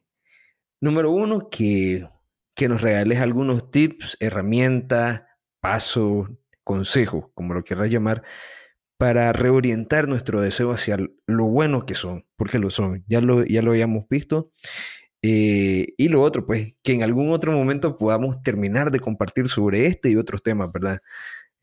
[0.85, 2.07] Número uno, que,
[2.55, 5.23] que nos regales algunos tips, herramientas,
[5.59, 6.29] pasos,
[6.63, 8.23] consejos, como lo quieras llamar,
[8.99, 13.63] para reorientar nuestro deseo hacia lo bueno que son, porque lo son, ya lo, ya
[13.63, 14.53] lo habíamos visto.
[15.23, 19.87] Eh, y lo otro, pues, que en algún otro momento podamos terminar de compartir sobre
[19.87, 21.01] este y otros temas, ¿verdad?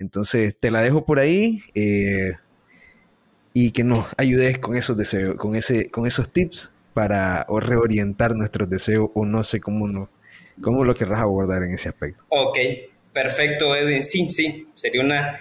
[0.02, 2.34] Entonces, te la dejo por ahí eh,
[3.54, 8.68] y que nos ayudes con esos deseos, con, ese, con esos tips para reorientar nuestros
[8.68, 10.10] deseos o no sé cómo, no,
[10.60, 12.26] cómo lo querrás abordar en ese aspecto.
[12.30, 12.58] Ok,
[13.14, 14.02] perfecto, Edwin.
[14.02, 15.36] Sí, sí, sería una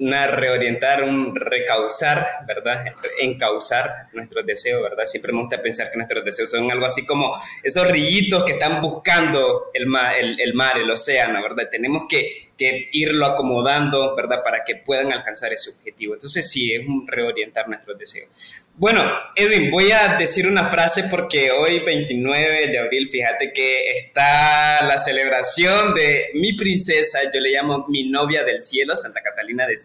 [0.00, 2.94] una reorientar, un recausar, ¿verdad?
[3.20, 5.04] Encauzar nuestros deseos, ¿verdad?
[5.04, 8.80] Siempre me gusta pensar que nuestros deseos son algo así como esos rillitos que están
[8.80, 11.68] buscando el mar, el, mar, el océano, ¿verdad?
[11.70, 12.30] Tenemos que,
[12.60, 14.42] que, irlo acomodando, ¿verdad?
[14.44, 16.12] Para que puedan alcanzar ese objetivo.
[16.12, 18.28] Entonces sí, es un reorientar nuestros deseos.
[18.76, 19.02] Bueno,
[19.34, 24.98] Edwin, voy a decir una frase porque hoy 29 de abril, fíjate que está la
[24.98, 29.76] celebración de mi princesa, yo le llamo mi novia del cielo, Santa Catalina de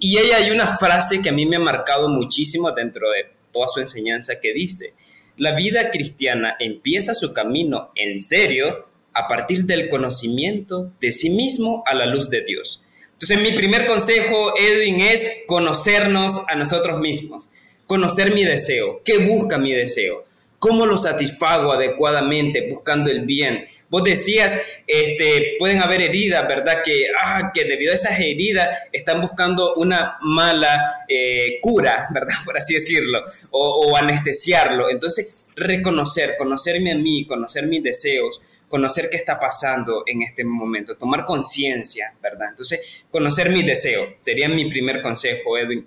[0.00, 3.68] y ella hay una frase que a mí me ha marcado muchísimo dentro de toda
[3.68, 4.94] su enseñanza que dice,
[5.36, 11.82] la vida cristiana empieza su camino en serio a partir del conocimiento de sí mismo
[11.86, 12.84] a la luz de Dios.
[13.12, 17.50] Entonces mi primer consejo, Edwin, es conocernos a nosotros mismos,
[17.86, 20.24] conocer mi deseo, qué busca mi deseo,
[20.64, 23.66] ¿Cómo lo satisfago adecuadamente buscando el bien?
[23.90, 26.78] Vos decías, este, pueden haber heridas, ¿verdad?
[26.82, 32.32] Que, ah, que debido a esas heridas están buscando una mala eh, cura, ¿verdad?
[32.46, 34.88] Por así decirlo, o, o anestesiarlo.
[34.88, 40.96] Entonces, reconocer, conocerme a mí, conocer mis deseos, conocer qué está pasando en este momento,
[40.96, 42.48] tomar conciencia, ¿verdad?
[42.50, 45.86] Entonces, conocer mis deseos sería mi primer consejo, Edwin.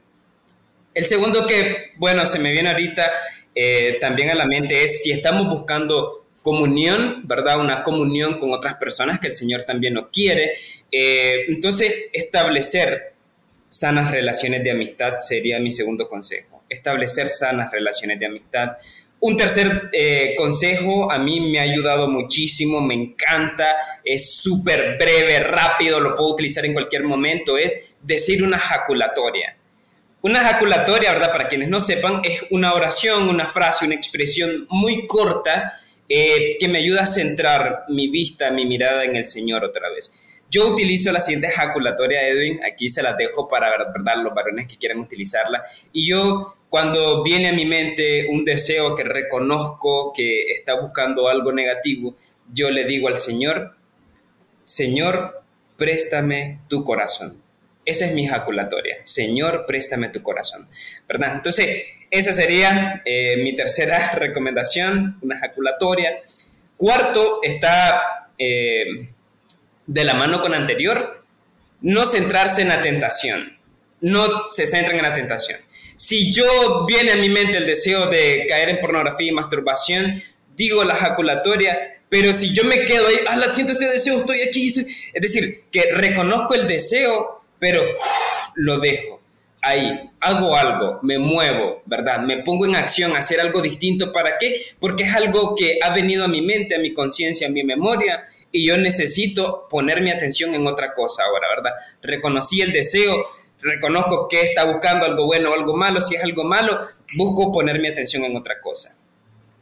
[0.94, 3.12] El segundo que, bueno, se me viene ahorita
[3.54, 7.60] eh, también a la mente es si estamos buscando comunión, ¿verdad?
[7.60, 10.54] Una comunión con otras personas que el Señor también nos quiere.
[10.92, 13.14] Eh, entonces, establecer
[13.68, 16.64] sanas relaciones de amistad sería mi segundo consejo.
[16.70, 18.78] Establecer sanas relaciones de amistad.
[19.20, 25.40] Un tercer eh, consejo a mí me ha ayudado muchísimo, me encanta, es súper breve,
[25.40, 29.58] rápido, lo puedo utilizar en cualquier momento, es decir una jaculatoria.
[30.22, 31.32] Una ejaculatoria, ¿verdad?
[31.32, 35.74] Para quienes no sepan, es una oración, una frase, una expresión muy corta
[36.10, 40.14] eh, que me ayuda a centrar mi vista, mi mirada en el Señor otra vez.
[40.50, 44.24] Yo utilizo la siguiente ejaculatoria, Edwin, aquí se la dejo para ¿verdad?
[44.24, 45.62] los varones que quieran utilizarla.
[45.92, 51.52] Y yo, cuando viene a mi mente un deseo que reconozco que está buscando algo
[51.52, 52.16] negativo,
[52.54, 53.76] yo le digo al Señor,
[54.64, 55.44] Señor,
[55.78, 57.42] préstame tu corazón.
[57.86, 58.98] Esa es mi ejaculatoria.
[59.04, 60.68] Señor, préstame tu corazón.
[61.08, 61.36] ¿Verdad?
[61.36, 66.20] Entonces, esa sería eh, mi tercera recomendación, una ejaculatoria.
[66.76, 69.10] Cuarto, está eh,
[69.86, 71.24] de la mano con anterior,
[71.80, 73.58] no centrarse en la tentación.
[74.02, 75.58] No se centren en la tentación.
[75.98, 80.22] Si yo viene a mi mente el deseo de caer en pornografía y masturbación,
[80.56, 81.78] digo la ejaculatoria,
[82.08, 84.84] pero si yo me quedo ahí, ah, siento este deseo, estoy aquí, estoy...
[85.14, 87.84] es decir, que reconozco el deseo, pero
[88.56, 89.18] lo dejo
[89.68, 92.20] ahí, hago algo, me muevo, ¿verdad?
[92.20, 94.12] Me pongo en acción hacer algo distinto.
[94.12, 94.62] ¿Para qué?
[94.80, 98.24] Porque es algo que ha venido a mi mente, a mi conciencia, a mi memoria,
[98.52, 101.72] y yo necesito poner mi atención en otra cosa ahora, ¿verdad?
[102.02, 103.26] Reconocí el deseo,
[103.62, 106.02] reconozco que está buscando algo bueno o algo malo.
[106.02, 106.80] Si es algo malo,
[107.18, 109.04] busco poner mi atención en otra cosa.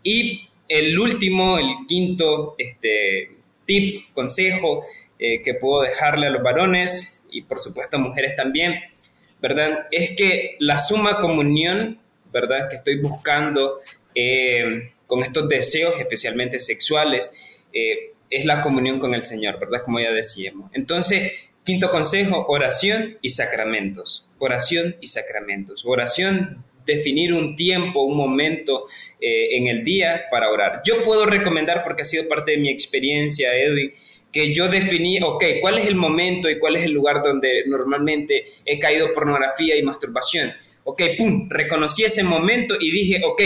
[0.03, 3.31] Y el último, el quinto este,
[3.65, 4.83] tips, consejo
[5.17, 8.75] eh, que puedo dejarle a los varones y por supuesto mujeres también,
[9.41, 9.87] ¿verdad?
[9.91, 11.99] Es que la suma comunión,
[12.31, 12.69] ¿verdad?
[12.69, 13.79] Que estoy buscando
[14.13, 17.31] eh, con estos deseos, especialmente sexuales,
[17.73, 19.81] eh, es la comunión con el Señor, ¿verdad?
[19.83, 20.71] Como ya decíamos.
[20.73, 24.30] Entonces, quinto consejo, oración y sacramentos.
[24.38, 25.84] Oración y sacramentos.
[25.86, 28.84] Oración definir un tiempo, un momento
[29.20, 30.82] eh, en el día para orar.
[30.86, 33.91] Yo puedo recomendar, porque ha sido parte de mi experiencia, Edwin,
[34.32, 38.45] que yo definí, ok, cuál es el momento y cuál es el lugar donde normalmente
[38.66, 40.51] he caído pornografía y masturbación.
[40.84, 43.41] Ok, pum, reconocí ese momento y dije, ok,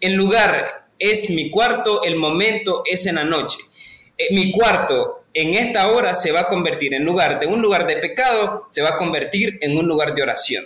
[0.00, 3.58] el lugar es mi cuarto, el momento es en la noche.
[4.16, 7.86] Eh, mi cuarto en esta hora se va a convertir en lugar de un lugar
[7.86, 10.64] de pecado, se va a convertir en un lugar de oración.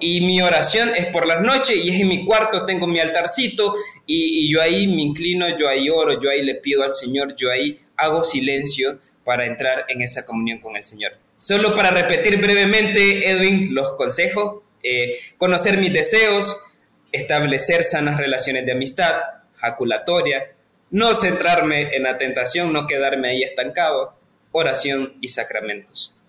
[0.00, 3.74] Y mi oración es por las noches y es en mi cuarto, tengo mi altarcito
[4.06, 7.50] y, yo ahí me inclino, yo ahí oro, yo ahí le pido al Señor, yo
[7.50, 11.12] ahí hago silencio para entrar en esa comunión con el Señor.
[11.36, 16.78] Solo para repetir brevemente, Edwin, los consejos, eh, conocer mis deseos,
[17.10, 19.14] establecer sanas relaciones de amistad,
[19.56, 20.52] jaculatoria,
[20.90, 24.14] no centrarme en la tentación, no quedarme ahí estancado,
[24.52, 26.24] oración y sacramentos.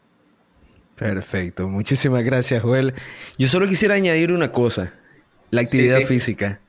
[0.96, 2.94] Perfecto, muchísimas gracias Joel.
[3.38, 4.94] Yo solo quisiera añadir una cosa,
[5.50, 6.60] la actividad física.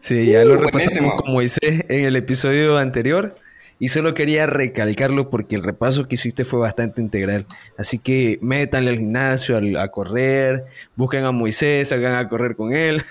[0.00, 3.32] Sí, ya lo uh, repasamos como hice en el episodio anterior.
[3.78, 7.44] Y solo quería recalcarlo porque el repaso que hiciste fue bastante integral.
[7.76, 13.02] Así que métanle al gimnasio, a correr, busquen a Moisés, salgan a correr con él.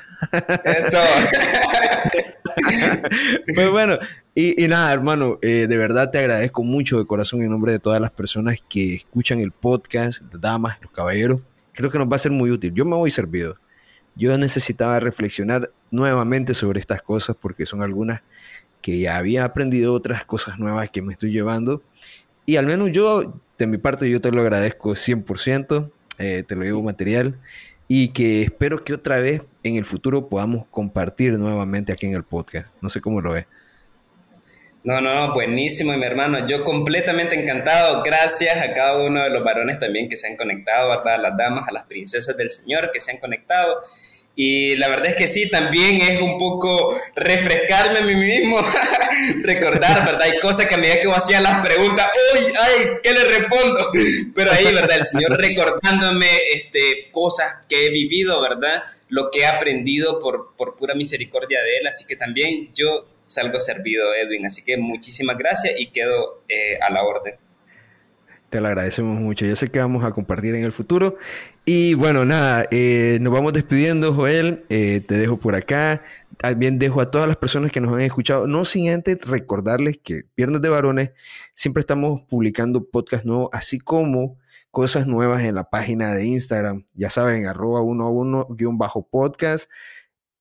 [0.64, 1.00] Eso.
[3.56, 3.98] pues bueno,
[4.34, 8.02] y, nada, hermano, eh, de verdad te agradezco mucho de corazón en nombre de todas
[8.02, 11.42] las personas que escuchan el podcast, damas, los caballeros.
[11.74, 12.74] Creo que nos va a ser muy útil.
[12.74, 13.58] Yo me voy servido.
[14.16, 18.22] Yo necesitaba reflexionar nuevamente sobre estas cosas porque son algunas
[18.82, 21.82] que ya había aprendido otras cosas nuevas que me estoy llevando.
[22.46, 26.62] Y al menos yo, de mi parte, yo te lo agradezco 100%, eh, te lo
[26.62, 27.40] digo material,
[27.88, 32.24] y que espero que otra vez en el futuro podamos compartir nuevamente aquí en el
[32.24, 32.74] podcast.
[32.82, 33.46] No sé cómo lo ves.
[34.84, 36.46] No, no, buenísimo, mi hermano.
[36.46, 38.04] Yo completamente encantado.
[38.04, 41.16] Gracias a cada uno de los varones también que se han conectado, ¿verdad?
[41.16, 43.82] A las damas, a las princesas del Señor que se han conectado.
[44.36, 48.60] Y la verdad es que sí, también es un poco refrescarme a mí mismo,
[49.44, 50.24] recordar, ¿verdad?
[50.24, 52.54] Hay cosas que a medida que yo hacía las preguntas, ¡uy!
[52.60, 52.86] ¡ay!
[53.02, 53.92] ¿Qué le respondo?
[54.36, 54.98] Pero ahí, ¿verdad?
[54.98, 58.84] El Señor recordándome este, cosas que he vivido, ¿verdad?
[59.08, 61.88] Lo que he aprendido por, por pura misericordia de Él.
[61.88, 64.46] Así que también yo salgo servido, Edwin.
[64.46, 67.36] Así que muchísimas gracias y quedo eh, a la orden.
[68.50, 69.46] Te lo agradecemos mucho.
[69.46, 71.18] Yo sé que vamos a compartir en el futuro.
[71.66, 74.64] Y bueno, nada, eh, nos vamos despidiendo, Joel.
[74.70, 76.02] te dejo por acá.
[76.38, 80.24] También dejo a todas las personas que nos han escuchado, no sin antes recordarles que
[80.36, 81.12] Viernes de Varones
[81.54, 84.38] siempre estamos publicando podcast nuevos, así como
[84.70, 86.86] cosas nuevas en la página de Instagram.
[86.94, 89.72] Ya saben, arroba uno a uno guion bajo podcast.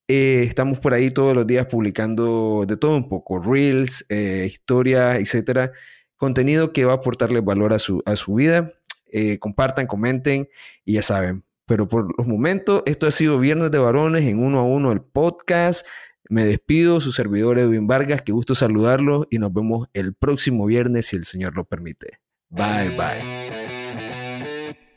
[0.09, 5.19] Eh, estamos por ahí todos los días publicando de todo un poco, reels, eh, historia,
[5.19, 5.73] etcétera.
[6.17, 8.73] Contenido que va a aportarle valor a su, a su vida.
[9.11, 10.49] Eh, compartan, comenten
[10.85, 14.59] y ya saben, pero por los momentos, esto ha sido Viernes de Varones en uno
[14.59, 15.87] a uno el podcast.
[16.29, 21.07] Me despido, su servidor Edwin Vargas, que gusto saludarlos y nos vemos el próximo viernes
[21.07, 22.19] si el Señor lo permite.
[22.49, 23.45] Bye bye.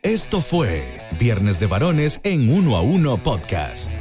[0.03, 0.83] Esto fue
[1.19, 3.91] Viernes de Varones en uno a uno podcast.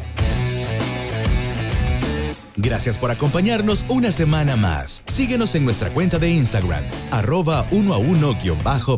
[2.66, 5.04] Gracias por acompañarnos una semana más.
[5.06, 8.36] Síguenos en nuestra cuenta de Instagram, arroba uno a uno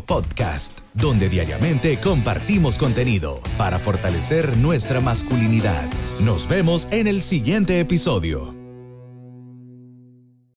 [0.06, 5.86] podcast, donde diariamente compartimos contenido para fortalecer nuestra masculinidad.
[6.18, 8.57] Nos vemos en el siguiente episodio.